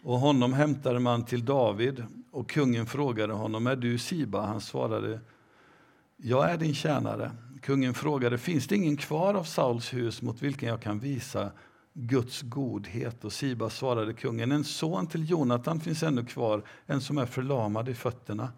och 0.04 0.20
honom 0.20 0.54
hämtade 0.54 1.00
man 1.00 1.26
till 1.26 1.46
David 1.46 2.04
och 2.32 2.50
kungen 2.50 2.86
frågade 2.86 3.34
honom, 3.34 3.68
är 3.68 3.76
du 3.76 3.98
Siba? 3.98 4.46
Han 4.46 4.62
svarade, 4.62 5.20
jag 6.18 6.52
är 6.52 6.58
din 6.58 6.76
tjänare. 6.76 7.32
Kungen 7.62 7.94
frågade, 7.94 8.38
finns 8.38 8.68
det 8.68 8.76
ingen 8.76 8.98
kvar 8.98 9.34
av 9.34 9.44
Sauls 9.44 9.94
hus 9.94 10.22
mot 10.22 10.42
vilken 10.42 10.70
jag 10.70 10.82
kan 10.82 11.00
visa 11.00 11.52
Guds 12.00 12.42
godhet. 12.42 13.26
Och 13.26 13.34
Siba 13.34 13.70
svarade 13.70 14.14
kungen, 14.14 14.52
en 14.52 14.64
son 14.64 15.08
till 15.08 15.30
Jonatan 15.30 15.80
finns 15.80 16.04
ännu 16.04 16.26
kvar, 16.26 16.64
en 16.86 17.02
som 17.02 17.18
är 17.18 17.26
förlamad 17.26 17.90
i 17.90 17.94
fötterna. 17.94 18.50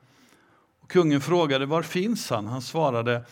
Och 0.79 0.89
kungen 0.89 1.21
frågade, 1.21 1.65
var 1.65 1.81
finns 1.81 2.29
han? 2.29 2.47
Han 2.47 2.61
svarade, 2.61 3.25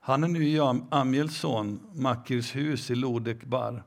han 0.00 0.24
är 0.24 0.28
nu 0.28 0.44
i 0.44 0.60
Amiels 0.90 1.36
son 1.36 1.80
Makirs 1.92 2.56
hus 2.56 2.90
i 2.90 2.94
Lodekbar. 2.94 3.82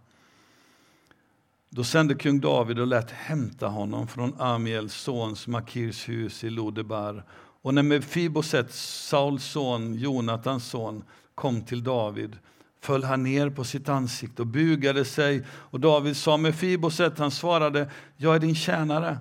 Då 1.69 1.83
sände 1.83 2.15
kung 2.15 2.39
David 2.39 2.79
och 2.79 2.87
lät 2.87 3.11
hämta 3.11 3.67
honom 3.67 4.07
från 4.07 4.41
Amiels 4.41 4.93
sons 4.93 5.47
Makirs 5.47 6.09
hus 6.09 6.43
i 6.43 6.49
Lodebar. 6.49 7.23
Och 7.61 7.73
när 7.73 7.83
Mefiboset, 7.83 8.73
Sauls 8.73 9.45
son, 9.45 9.93
Jonatans 9.93 10.65
son, 10.65 11.03
kom 11.35 11.61
till 11.61 11.83
David 11.83 12.37
föll 12.83 13.03
han 13.03 13.23
ner 13.23 13.49
på 13.49 13.63
sitt 13.63 13.89
ansikte 13.89 14.41
och 14.41 14.47
bugade 14.47 15.05
sig. 15.05 15.43
Och 15.49 15.79
David 15.79 16.17
sa 16.17 16.37
Mefiboset, 16.37 17.19
han 17.19 17.31
svarade, 17.31 17.89
jag 18.17 18.35
är 18.35 18.39
din 18.39 18.55
tjänare. 18.55 19.17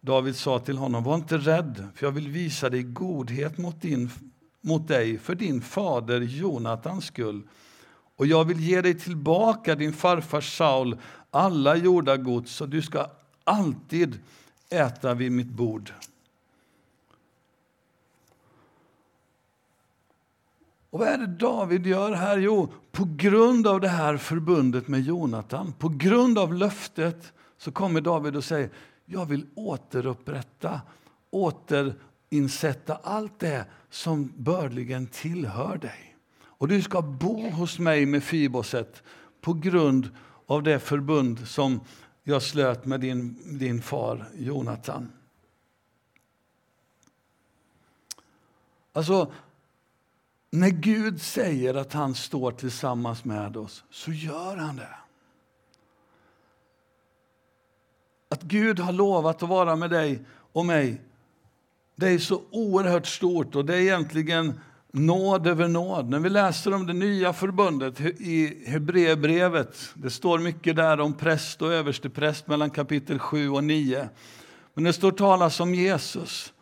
David 0.00 0.36
sa 0.36 0.58
till 0.58 0.78
honom, 0.78 1.04
var 1.04 1.14
inte 1.14 1.38
rädd, 1.38 1.88
för 1.94 2.06
jag 2.06 2.12
vill 2.12 2.28
visa 2.28 2.70
dig 2.70 2.82
godhet 2.82 3.58
mot, 3.58 3.82
din, 3.82 4.10
mot 4.60 4.88
dig 4.88 5.18
för 5.18 5.34
din 5.34 5.60
fader 5.60 6.20
Jonatans 6.20 7.04
skull. 7.04 7.42
Och 8.16 8.26
jag 8.26 8.44
vill 8.44 8.60
ge 8.60 8.80
dig 8.80 8.98
tillbaka 8.98 9.74
din 9.74 9.92
farfar 9.92 10.40
Saul 10.40 10.96
alla 11.30 11.76
jordagods, 11.76 12.60
och 12.60 12.68
du 12.68 12.82
ska 12.82 13.06
alltid 13.44 14.18
äta 14.70 15.14
vid 15.14 15.32
mitt 15.32 15.50
bord. 15.50 15.92
Och 20.90 20.98
vad 20.98 21.08
är 21.08 21.18
det 21.18 21.26
David 21.26 21.86
gör 21.86 22.12
här? 22.12 22.38
Jo, 22.38 22.72
på 22.92 23.08
grund 23.16 23.66
av 23.66 23.80
det 23.80 23.88
här 23.88 24.16
förbundet 24.16 24.88
med 24.88 25.00
Jonatan, 25.00 25.72
på 25.72 25.88
grund 25.88 26.38
av 26.38 26.54
löftet, 26.54 27.32
så 27.58 27.72
kommer 27.72 28.00
David 28.00 28.36
och 28.36 28.44
säger 28.44 28.70
jag 29.04 29.26
vill 29.26 29.46
återupprätta, 29.54 30.80
återinsätta 31.30 32.94
allt 33.02 33.38
det 33.38 33.64
som 33.90 34.32
bördligen 34.36 35.06
tillhör 35.06 35.78
dig. 35.78 36.16
Och 36.42 36.68
du 36.68 36.82
ska 36.82 37.02
bo 37.02 37.50
hos 37.50 37.78
mig 37.78 38.06
med 38.06 38.24
Fiboset 38.24 39.02
på 39.40 39.52
grund 39.52 40.10
av 40.46 40.62
det 40.62 40.78
förbund 40.78 41.48
som 41.48 41.80
jag 42.22 42.42
slöt 42.42 42.84
med 42.84 43.00
din, 43.00 43.38
din 43.58 43.82
far 43.82 44.28
Jonatan. 44.34 45.12
Alltså, 48.92 49.32
när 50.50 50.70
Gud 50.70 51.22
säger 51.22 51.74
att 51.74 51.92
han 51.92 52.14
står 52.14 52.52
tillsammans 52.52 53.24
med 53.24 53.56
oss, 53.56 53.84
så 53.90 54.12
gör 54.12 54.56
han 54.56 54.76
det. 54.76 54.96
Att 58.28 58.42
Gud 58.42 58.78
har 58.78 58.92
lovat 58.92 59.42
att 59.42 59.48
vara 59.48 59.76
med 59.76 59.90
dig 59.90 60.22
och 60.52 60.66
mig, 60.66 61.00
det 61.96 62.08
är 62.08 62.18
så 62.18 62.42
oerhört 62.50 63.06
stort 63.06 63.54
och 63.54 63.64
det 63.64 63.74
är 63.74 63.80
egentligen 63.80 64.60
nåd 64.92 65.46
över 65.46 65.68
nåd. 65.68 66.08
När 66.08 66.18
vi 66.18 66.28
läser 66.28 66.74
om 66.74 66.86
det 66.86 66.92
nya 66.92 67.32
förbundet 67.32 68.00
i 68.00 68.64
Hebreerbrevet, 68.66 69.78
det 69.94 70.10
står 70.10 70.38
mycket 70.38 70.76
där 70.76 71.00
om 71.00 71.12
präst 71.12 71.62
och 71.62 71.72
överstepräst 71.72 72.46
mellan 72.46 72.70
kapitel 72.70 73.18
7 73.18 73.50
och 73.50 73.64
9. 73.64 74.08
Men 74.74 74.84
det 74.84 74.92
står 74.92 75.12
talas 75.12 75.60
om 75.60 75.74
Jesus. 75.74 76.52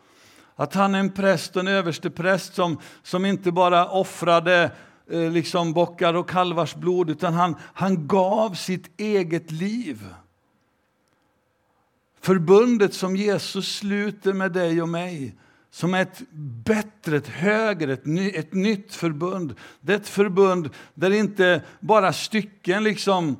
Att 0.59 0.73
han 0.73 0.95
är 0.95 0.99
en 0.99 1.11
präst 1.11 1.55
och 1.55 1.59
en 1.59 1.67
överstepräst 1.67 2.55
som, 2.55 2.79
som 3.03 3.25
inte 3.25 3.51
bara 3.51 3.89
offrade 3.89 4.71
eh, 5.11 5.31
liksom 5.31 5.73
bockar 5.73 6.13
och 6.13 6.29
kalvars 6.29 6.75
blod, 6.75 7.09
utan 7.09 7.33
han, 7.33 7.55
han 7.73 8.07
gav 8.07 8.53
sitt 8.53 8.99
eget 8.99 9.51
liv. 9.51 10.05
Förbundet 12.21 12.93
som 12.93 13.15
Jesus 13.15 13.75
sluter 13.75 14.33
med 14.33 14.51
dig 14.51 14.81
och 14.81 14.89
mig, 14.89 15.35
som 15.71 15.93
är 15.93 16.01
ett 16.01 16.21
bättre, 16.65 17.17
ett 17.17 17.27
högre, 17.27 17.93
ett, 17.93 18.05
ny, 18.05 18.29
ett 18.29 18.53
nytt 18.53 18.95
förbund. 18.95 19.55
Det 19.81 19.93
är 19.93 19.97
ett 19.97 20.07
förbund 20.07 20.69
där 20.93 21.11
inte 21.11 21.63
bara 21.79 22.13
stycken 22.13 22.83
liksom 22.83 23.37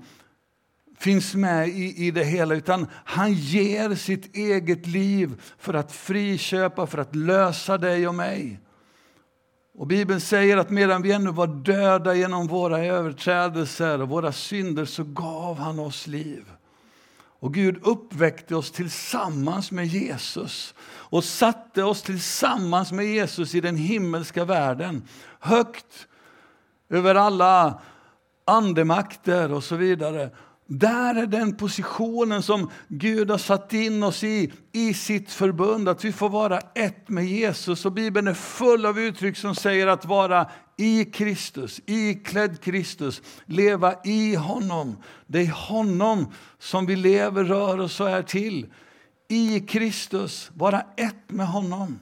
finns 0.99 1.35
med 1.35 1.69
i, 1.69 2.07
i 2.07 2.11
det 2.11 2.23
hela, 2.23 2.55
utan 2.55 2.87
han 2.91 3.33
ger 3.33 3.95
sitt 3.95 4.35
eget 4.35 4.87
liv 4.87 5.41
för 5.57 5.73
att 5.73 5.91
friköpa, 5.91 6.87
för 6.87 6.97
att 6.97 7.15
lösa 7.15 7.77
dig 7.77 8.07
och 8.07 8.15
mig. 8.15 8.59
Och 9.77 9.87
Bibeln 9.87 10.21
säger 10.21 10.57
att 10.57 10.69
medan 10.69 11.01
vi 11.01 11.11
ännu 11.11 11.31
var 11.31 11.47
döda 11.47 12.15
genom 12.15 12.47
våra 12.47 12.79
överträdelser 12.79 14.01
och 14.01 14.09
våra 14.09 14.31
synder 14.31 14.85
så 14.85 15.03
gav 15.03 15.57
han 15.57 15.79
oss 15.79 16.07
liv. 16.07 16.45
Och 17.41 17.53
Gud 17.53 17.79
uppväckte 17.83 18.55
oss 18.55 18.71
tillsammans 18.71 19.71
med 19.71 19.85
Jesus 19.85 20.73
och 20.81 21.23
satte 21.23 21.83
oss 21.83 22.01
tillsammans 22.01 22.91
med 22.91 23.05
Jesus 23.05 23.55
i 23.55 23.61
den 23.61 23.75
himmelska 23.75 24.45
världen. 24.45 25.03
Högt 25.39 26.07
över 26.89 27.15
alla 27.15 27.81
andemakter 28.45 29.51
och 29.51 29.63
så 29.63 29.75
vidare. 29.75 30.29
Där 30.71 31.15
är 31.15 31.27
den 31.27 31.55
positionen 31.55 32.43
som 32.43 32.69
Gud 32.87 33.31
har 33.31 33.37
satt 33.37 33.73
in 33.73 34.03
oss 34.03 34.23
i, 34.23 34.51
i 34.71 34.93
sitt 34.93 35.31
förbund, 35.31 35.89
att 35.89 36.05
vi 36.05 36.11
får 36.11 36.29
vara 36.29 36.59
ett 36.59 37.09
med 37.09 37.25
Jesus. 37.25 37.85
Och 37.85 37.91
Bibeln 37.91 38.27
är 38.27 38.33
full 38.33 38.85
av 38.85 38.99
uttryck 38.99 39.37
som 39.37 39.55
säger 39.55 39.87
att 39.87 40.05
vara 40.05 40.49
i 40.77 41.05
Kristus, 41.05 41.81
iklädd 41.85 42.61
Kristus, 42.61 43.21
leva 43.45 43.95
i 44.03 44.35
honom. 44.35 44.97
Det 45.27 45.39
är 45.39 45.51
honom 45.51 46.33
som 46.59 46.85
vi 46.85 46.95
lever, 46.95 47.43
rör 47.43 47.79
oss 47.79 47.99
och 47.99 48.09
är 48.09 48.23
till. 48.23 48.67
I 49.27 49.59
Kristus, 49.59 50.51
vara 50.53 50.81
ett 50.97 51.31
med 51.31 51.47
honom. 51.47 51.99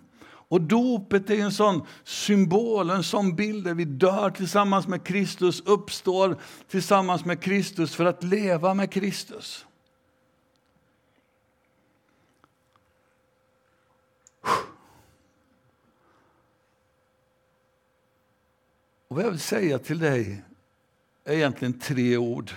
Och 0.49 0.61
dopet 0.61 1.29
är 1.29 1.39
en 1.39 1.51
sån 1.51 1.85
symbol, 2.03 2.89
en 2.89 3.03
sån 3.03 3.35
bild 3.35 3.63
där 3.63 3.73
vi 3.73 3.85
dör 3.85 4.29
tillsammans 4.29 4.87
med 4.87 5.03
Kristus, 5.03 5.61
uppstår 5.65 6.37
tillsammans 6.67 7.25
med 7.25 7.41
Kristus 7.41 7.95
för 7.95 8.05
att 8.05 8.23
leva 8.23 8.73
med 8.73 8.91
Kristus. 8.91 9.65
Och 19.07 19.15
vad 19.15 19.25
jag 19.25 19.31
vill 19.31 19.39
säga 19.39 19.79
till 19.79 19.99
dig 19.99 20.43
är 21.23 21.33
egentligen 21.33 21.79
tre 21.79 22.17
ord. 22.17 22.51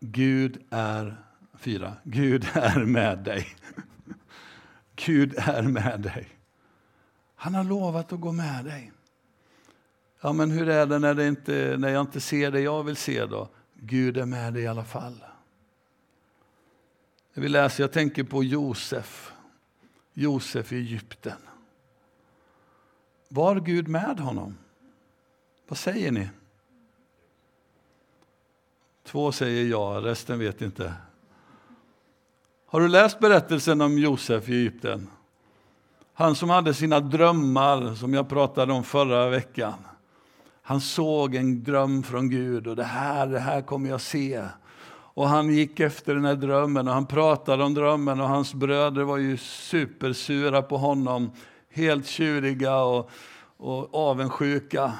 Gud 0.00 0.62
är, 0.70 1.16
fyra, 1.58 1.96
Gud 2.04 2.46
är 2.54 2.84
med 2.84 3.18
dig. 3.18 3.46
Gud 4.96 5.34
är 5.36 5.62
med 5.62 6.00
dig. 6.00 6.39
Han 7.42 7.54
har 7.54 7.64
lovat 7.64 8.12
att 8.12 8.20
gå 8.20 8.32
med 8.32 8.64
dig. 8.64 8.92
Ja, 10.20 10.32
men 10.32 10.50
hur 10.50 10.68
är 10.68 10.86
det 10.86 10.98
när, 10.98 11.14
det 11.14 11.28
inte, 11.28 11.76
när 11.78 11.88
jag 11.88 12.00
inte 12.00 12.20
ser 12.20 12.50
det 12.50 12.60
jag 12.60 12.82
vill 12.82 12.96
se 12.96 13.26
då? 13.26 13.48
Gud 13.74 14.16
är 14.16 14.26
med 14.26 14.54
dig 14.54 14.62
i 14.62 14.66
alla 14.66 14.84
fall. 14.84 15.24
Vi 17.34 17.48
läser, 17.48 17.82
jag 17.82 17.92
tänker 17.92 18.24
på 18.24 18.44
Josef. 18.44 19.32
Josef 20.12 20.72
i 20.72 20.76
Egypten. 20.76 21.36
Var 23.28 23.60
Gud 23.60 23.88
med 23.88 24.20
honom? 24.20 24.58
Vad 25.68 25.78
säger 25.78 26.12
ni? 26.12 26.28
Två 29.04 29.32
säger 29.32 29.64
ja, 29.64 30.00
resten 30.02 30.38
vet 30.38 30.62
inte. 30.62 30.94
Har 32.66 32.80
du 32.80 32.88
läst 32.88 33.18
berättelsen 33.18 33.80
om 33.80 33.98
Josef 33.98 34.48
i 34.48 34.52
Egypten? 34.52 35.10
Han 36.20 36.34
som 36.34 36.50
hade 36.50 36.74
sina 36.74 37.00
drömmar, 37.00 37.94
som 37.94 38.14
jag 38.14 38.28
pratade 38.28 38.72
om 38.72 38.84
förra 38.84 39.28
veckan. 39.28 39.74
Han 40.62 40.80
såg 40.80 41.34
en 41.34 41.64
dröm 41.64 42.02
från 42.02 42.30
Gud 42.30 42.66
och 42.66 42.76
det 42.76 42.84
här, 42.84 43.26
det 43.26 43.38
här 43.38 43.62
kommer 43.62 43.90
jag 43.90 44.00
se. 44.00 44.44
Och 44.90 45.28
han 45.28 45.54
gick 45.54 45.80
efter 45.80 46.14
den 46.14 46.24
här 46.24 46.34
drömmen 46.34 46.88
och 46.88 46.94
han 46.94 47.06
pratade 47.06 47.64
om 47.64 47.74
drömmen 47.74 48.20
och 48.20 48.28
hans 48.28 48.54
bröder 48.54 49.02
var 49.02 49.16
ju 49.16 49.36
supersura 49.36 50.62
på 50.62 50.76
honom. 50.76 51.30
Helt 51.70 52.06
tjuriga 52.06 52.82
och, 52.82 53.10
och 53.56 53.94
avundsjuka. 53.94 54.92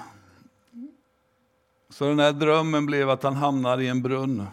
Så 1.91 2.05
den 2.05 2.19
här 2.19 2.33
drömmen 2.33 2.87
blev 2.87 3.11
att 3.11 3.23
han 3.23 3.37
hamnade 3.37 3.85
i 3.85 3.89
en 3.89 4.03
brunn. 4.03 4.47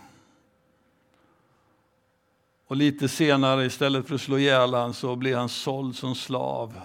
Och 2.68 2.76
lite 2.76 3.10
senare, 3.10 3.66
istället 3.66 4.08
för 4.08 4.16
att 4.16 4.22
slå 4.22 4.38
ihjäl 4.38 4.74
han, 4.74 4.94
så 4.94 5.16
blir 5.16 5.36
han 5.36 5.50
såld 5.50 5.96
som 5.96 6.16
slav. 6.16 6.80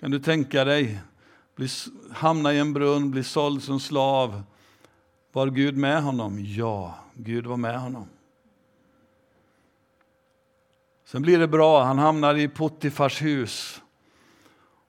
Kan 0.00 0.10
du 0.10 0.18
tänka 0.18 0.64
dig? 0.64 1.00
Bli, 1.54 1.68
hamna 2.12 2.52
i 2.52 2.58
en 2.58 2.72
brunn, 2.72 3.10
bli 3.10 3.24
såld 3.24 3.62
som 3.62 3.80
slav. 3.80 4.42
Var 5.32 5.46
Gud 5.46 5.76
med 5.76 6.02
honom? 6.02 6.44
Ja, 6.44 6.94
Gud 7.14 7.46
var 7.46 7.56
med 7.56 7.80
honom. 7.80 8.08
Sen 11.04 11.22
blir 11.22 11.38
det 11.38 11.48
bra, 11.48 11.82
han 11.82 11.98
hamnar 11.98 12.34
i 12.34 12.48
Puttifars 12.48 13.22
hus. 13.22 13.82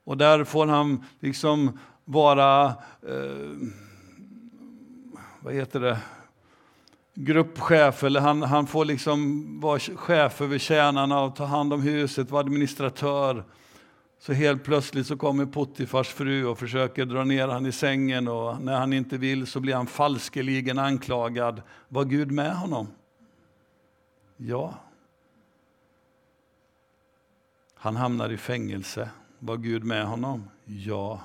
Och 0.04 0.16
där 0.16 0.44
får 0.44 0.66
han 0.66 1.04
liksom 1.20 1.78
vara, 2.04 2.66
eh, 3.02 3.68
vad 5.40 5.54
heter 5.54 5.80
det, 5.80 5.98
gruppchef, 7.18 8.04
eller 8.04 8.20
han, 8.20 8.42
han 8.42 8.66
får 8.66 8.84
liksom 8.84 9.46
vara 9.60 9.78
chef 9.78 10.40
över 10.40 10.58
tjänarna 10.58 11.20
och 11.20 11.36
ta 11.36 11.44
hand 11.44 11.72
om 11.72 11.82
huset, 11.82 12.30
vara 12.30 12.40
administratör. 12.40 13.44
Så 14.18 14.32
helt 14.32 14.64
plötsligt 14.64 15.06
så 15.06 15.16
kommer 15.16 15.46
Puttifars 15.46 16.08
fru 16.08 16.46
och 16.46 16.58
försöker 16.58 17.04
dra 17.04 17.24
ner 17.24 17.48
han 17.48 17.66
i 17.66 17.72
sängen 17.72 18.28
och 18.28 18.60
när 18.60 18.78
han 18.78 18.92
inte 18.92 19.18
vill 19.18 19.46
så 19.46 19.60
blir 19.60 19.74
han 19.74 19.86
falskeligen 19.86 20.78
anklagad. 20.78 21.62
Var 21.88 22.04
Gud 22.04 22.30
med 22.30 22.56
honom? 22.56 22.88
Ja. 24.36 24.74
Han 27.74 27.96
hamnar 27.96 28.30
i 28.30 28.36
fängelse. 28.36 29.10
Var 29.38 29.56
Gud 29.56 29.84
med 29.84 30.06
honom? 30.06 30.44
Ja. 30.64 31.20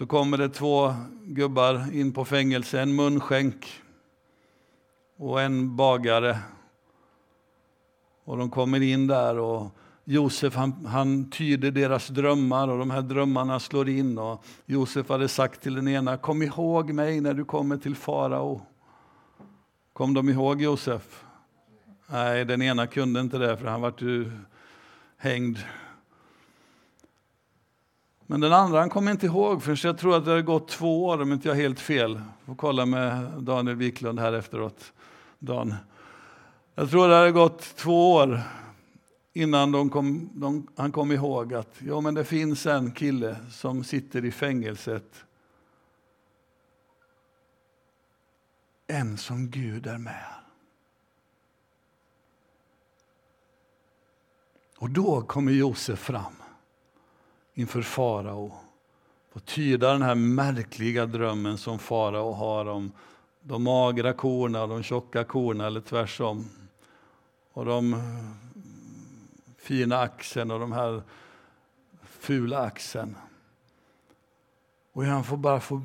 Så 0.00 0.06
kommer 0.06 0.38
det 0.38 0.48
två 0.48 0.94
gubbar 1.24 1.94
in 1.94 2.12
på 2.12 2.24
fängelse, 2.24 2.80
en 2.80 2.94
munskänk 2.94 3.82
och 5.16 5.40
en 5.40 5.76
bagare. 5.76 6.38
Och 8.24 8.36
de 8.36 8.50
kommer 8.50 8.82
in 8.82 9.06
där 9.06 9.38
och 9.38 9.70
Josef 10.04 10.54
han, 10.54 10.86
han 10.86 11.30
tyder 11.30 11.70
deras 11.70 12.08
drömmar 12.08 12.68
och 12.68 12.78
de 12.78 12.90
här 12.90 13.02
drömmarna 13.02 13.60
slår 13.60 13.88
in. 13.88 14.18
Och 14.18 14.44
Josef 14.66 15.08
hade 15.08 15.28
sagt 15.28 15.62
till 15.62 15.74
den 15.74 15.88
ena, 15.88 16.16
kom 16.16 16.42
ihåg 16.42 16.92
mig 16.92 17.20
när 17.20 17.34
du 17.34 17.44
kommer 17.44 17.76
till 17.76 17.96
farao. 17.96 18.60
Kom 19.92 20.14
de 20.14 20.28
ihåg 20.28 20.62
Josef? 20.62 21.24
Nej, 22.06 22.44
den 22.44 22.62
ena 22.62 22.86
kunde 22.86 23.20
inte 23.20 23.38
det 23.38 23.56
för 23.56 23.66
han 23.66 23.80
var 23.80 23.94
ju 23.98 24.30
hängd. 25.16 25.58
Men 28.30 28.40
den 28.40 28.52
andra 28.52 28.78
han 28.78 28.90
kom 28.90 29.08
inte 29.08 29.26
ihåg 29.26 29.62
för 29.62 29.86
jag 29.86 29.98
tror 29.98 30.16
att 30.16 30.24
det 30.24 30.30
har 30.30 30.40
gått 30.40 30.68
två 30.68 31.06
år 31.06 31.22
om 31.22 31.32
inte 31.32 31.48
jag 31.48 31.54
helt 31.54 31.80
fel. 31.80 32.20
Får 32.44 32.54
kolla 32.54 32.86
med 32.86 33.30
Daniel 33.38 33.76
Wiklund 33.76 34.20
här 34.20 34.32
efteråt. 34.32 34.92
Dan. 35.38 35.74
Jag 36.74 36.90
tror 36.90 37.08
det 37.08 37.14
har 37.14 37.30
gått 37.30 37.76
två 37.76 38.12
år 38.14 38.40
innan 39.32 39.72
de 39.72 39.90
kom, 39.90 40.30
de, 40.34 40.66
han 40.76 40.92
kom 40.92 41.12
ihåg 41.12 41.54
att 41.54 41.74
ja, 41.78 42.00
men 42.00 42.14
det 42.14 42.24
finns 42.24 42.66
en 42.66 42.92
kille 42.92 43.36
som 43.50 43.84
sitter 43.84 44.24
i 44.24 44.30
fängelset. 44.30 45.24
En 48.86 49.18
som 49.18 49.50
Gud 49.50 49.86
är 49.86 49.98
med. 49.98 50.26
Och 54.78 54.90
då 54.90 55.22
kommer 55.22 55.52
Josef 55.52 55.98
fram 55.98 56.39
inför 57.60 57.82
farao 57.82 58.52
och 59.32 59.44
tyda 59.44 59.92
den 59.92 60.02
här 60.02 60.14
märkliga 60.14 61.06
drömmen 61.06 61.58
som 61.58 61.78
farao 61.78 62.32
har 62.32 62.66
om 62.66 62.92
de 63.40 63.62
magra 63.62 64.12
korna 64.12 64.62
och 64.62 64.68
de 64.68 64.82
tjocka 64.82 65.24
korna, 65.24 65.66
eller 65.66 65.80
tvärsom. 65.80 66.50
Och 67.52 67.64
de 67.64 67.94
eh, 67.94 68.00
fina 69.58 69.98
axeln 69.98 70.50
och 70.50 70.60
de 70.60 70.72
här 70.72 71.02
fula 72.04 72.58
axeln. 72.58 73.16
Och 74.92 75.04
han 75.04 75.24
får 75.24 75.36
bara 75.36 75.60
få 75.60 75.82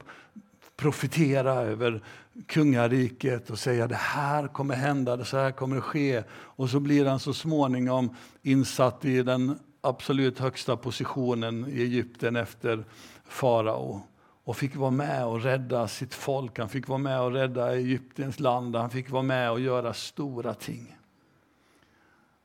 profetera 0.76 1.54
över 1.54 2.02
kungariket 2.48 3.50
och 3.50 3.60
säga 3.60 3.88
det 3.88 3.96
här 3.96 4.48
kommer 4.48 4.76
hända, 4.76 5.26
så 5.26 5.38
här 5.38 5.52
kommer 5.52 5.76
det 5.76 5.82
ske. 5.82 6.24
Och 6.32 6.70
så 6.70 6.80
blir 6.80 7.06
han 7.06 7.20
så 7.20 7.34
småningom 7.34 8.16
insatt 8.42 9.06
i 9.06 9.24
den 9.24 9.60
absolut 9.86 10.40
högsta 10.40 10.78
positionen 10.78 11.68
i 11.68 11.82
Egypten 11.82 12.36
efter 12.36 12.86
farao 13.26 14.02
och 14.44 14.58
fick 14.58 14.76
vara 14.76 14.92
med 14.92 15.26
och 15.26 15.42
rädda 15.42 15.88
sitt 15.88 16.14
folk. 16.14 16.60
Han 16.60 16.70
fick 16.70 16.88
vara 16.88 16.98
med 16.98 17.22
och 17.22 17.32
rädda 17.32 17.76
Egyptens 17.76 18.40
land. 18.40 18.76
Han 18.76 18.90
fick 18.90 19.10
vara 19.10 19.24
med 19.24 19.52
och 19.52 19.60
göra 19.60 19.94
stora 19.94 20.54
ting. 20.54 20.98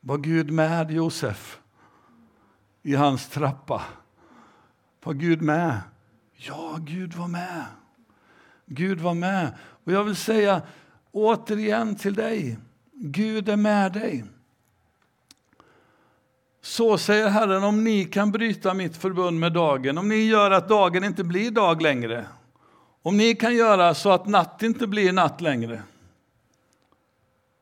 Var 0.01 0.19
Gud 0.19 0.51
med 0.51 0.91
Josef 0.91 1.61
i 2.83 2.95
hans 2.95 3.29
trappa? 3.29 3.83
Var 5.03 5.15
Gud 5.15 5.43
med? 5.43 5.81
Ja, 6.33 6.79
Gud 6.81 7.15
var 7.15 7.29
med. 7.29 7.65
Gud 8.67 9.01
var 9.01 9.15
med. 9.15 9.55
Och 9.85 9.93
jag 9.93 10.05
vill 10.05 10.17
säga 10.17 10.63
återigen 11.13 11.97
till 11.97 12.15
dig, 12.15 12.59
Gud 12.93 13.49
är 13.49 13.57
med 13.57 13.93
dig. 13.93 14.25
Så 16.61 16.99
säger 16.99 17.29
Herren, 17.29 17.65
om 17.65 17.85
ni 17.85 18.05
kan 18.05 18.33
bryta 18.33 18.75
mitt 18.75 18.97
förbund 18.97 19.39
med 19.39 19.53
dagen, 19.53 19.99
om 19.99 20.09
ni 20.09 20.25
gör 20.25 20.51
att 20.51 20.69
dagen 20.69 21.05
inte 21.05 21.25
blir 21.25 21.51
dag 21.51 21.83
längre, 21.83 22.27
om 23.03 23.17
ni 23.17 23.35
kan 23.35 23.55
göra 23.55 23.95
så 23.95 24.11
att 24.11 24.27
natt 24.27 24.63
inte 24.63 24.87
blir 24.87 25.13
natt 25.13 25.41
längre, 25.41 25.83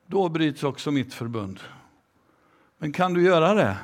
då 0.06 0.28
bryts 0.28 0.62
också 0.62 0.90
mitt 0.90 1.14
förbund. 1.14 1.60
Men 2.78 2.92
kan 2.92 3.14
du 3.14 3.22
göra 3.22 3.54
det? 3.54 3.76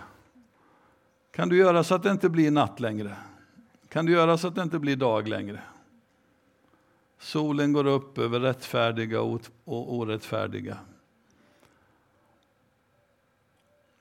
Kan 1.33 1.49
du 1.49 1.57
göra 1.57 1.85
så 1.85 1.95
att 1.95 2.03
det 2.03 2.11
inte 2.11 2.29
blir 2.29 2.51
natt 2.51 2.81
längre? 2.81 3.17
Kan 3.89 4.07
du 4.07 4.13
göra 4.13 4.39
så 4.39 4.49
att 4.49 4.55
det 4.55 4.63
inte 4.63 4.79
blir 4.79 4.97
dag 4.97 5.29
längre? 5.29 5.61
Solen 7.19 7.73
går 7.73 7.87
upp 7.87 8.19
över 8.19 8.41
rättfärdiga 8.41 9.21
och 9.21 9.43
orättfärdiga. 9.65 10.79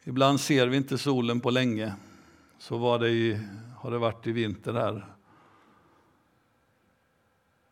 Ibland 0.04 0.40
ser 0.40 0.68
vi 0.68 0.78
inte 0.78 0.98
solen 0.98 1.40
på 1.40 1.50
länge. 1.50 1.94
Så 2.58 2.78
var 2.78 3.00
det 3.00 3.10
i, 3.10 3.40
har 3.78 3.92
det 3.92 3.98
varit 3.98 4.28
i 4.28 4.32
vinter 4.32 4.74
här. 4.74 5.06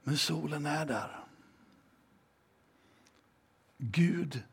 Men 0.03 0.17
solen 0.17 0.65
är 0.65 0.85
där. 0.85 1.19
Gud 3.77 4.43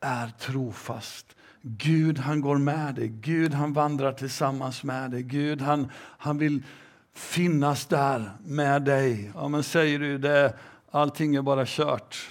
är 0.00 0.28
trofast. 0.28 1.36
Gud 1.62 2.18
han 2.18 2.40
går 2.40 2.58
med 2.58 2.94
dig, 2.94 3.08
Gud 3.08 3.54
han 3.54 3.72
vandrar 3.72 4.12
tillsammans 4.12 4.82
med 4.82 5.10
dig. 5.10 5.22
Gud 5.22 5.60
han, 5.60 5.90
han 5.94 6.38
vill 6.38 6.62
finnas 7.12 7.86
där 7.86 8.30
med 8.44 8.82
dig. 8.82 9.32
Ja, 9.34 9.48
men 9.48 9.62
säger 9.62 9.98
du 9.98 10.18
det, 10.18 10.58
allting 10.90 11.34
är 11.34 11.42
bara 11.42 11.64
kört. 11.66 12.28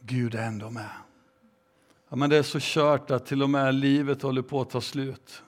Gud 0.00 0.34
är 0.34 0.42
ändå 0.42 0.70
med. 0.70 0.90
Ja, 2.08 2.16
men 2.16 2.30
det 2.30 2.36
är 2.36 2.42
så 2.42 2.58
kört 2.60 3.10
att 3.10 3.26
till 3.26 3.42
och 3.42 3.50
med 3.50 3.74
livet 3.74 4.22
håller 4.22 4.42
på 4.42 4.60
att 4.60 4.70
ta 4.70 4.80
slut. 4.80 5.42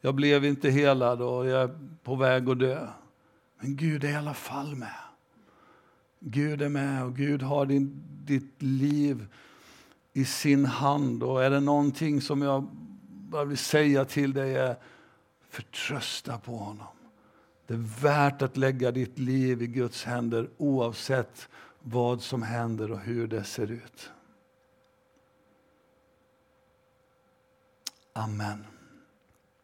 Jag 0.00 0.14
blev 0.14 0.44
inte 0.44 0.70
helad 0.70 1.22
och 1.22 1.46
jag 1.46 1.62
är 1.62 1.78
på 2.02 2.16
väg 2.16 2.48
att 2.48 2.58
dö. 2.58 2.88
Men 3.60 3.76
Gud 3.76 4.04
är 4.04 4.08
i 4.08 4.14
alla 4.14 4.34
fall 4.34 4.74
med. 4.74 4.94
Gud 6.20 6.62
är 6.62 6.68
med 6.68 7.04
och 7.04 7.16
Gud 7.16 7.42
har 7.42 7.66
din, 7.66 8.02
ditt 8.24 8.62
liv 8.62 9.26
i 10.12 10.24
sin 10.24 10.66
hand. 10.66 11.22
Och 11.22 11.44
är 11.44 11.50
det 11.50 11.60
någonting 11.60 12.20
som 12.20 12.42
jag 12.42 12.66
bara 13.06 13.44
vill 13.44 13.58
säga 13.58 14.04
till 14.04 14.32
dig 14.32 14.56
är 14.56 14.76
förtrösta 15.50 16.38
på 16.38 16.56
honom. 16.56 16.86
Det 17.66 17.74
är 17.74 18.02
värt 18.02 18.42
att 18.42 18.56
lägga 18.56 18.90
ditt 18.90 19.18
liv 19.18 19.62
i 19.62 19.66
Guds 19.66 20.04
händer 20.04 20.48
oavsett 20.56 21.48
vad 21.80 22.22
som 22.22 22.42
händer 22.42 22.90
och 22.90 23.00
hur 23.00 23.26
det 23.26 23.44
ser 23.44 23.70
ut. 23.70 24.10
Amen. 28.16 28.75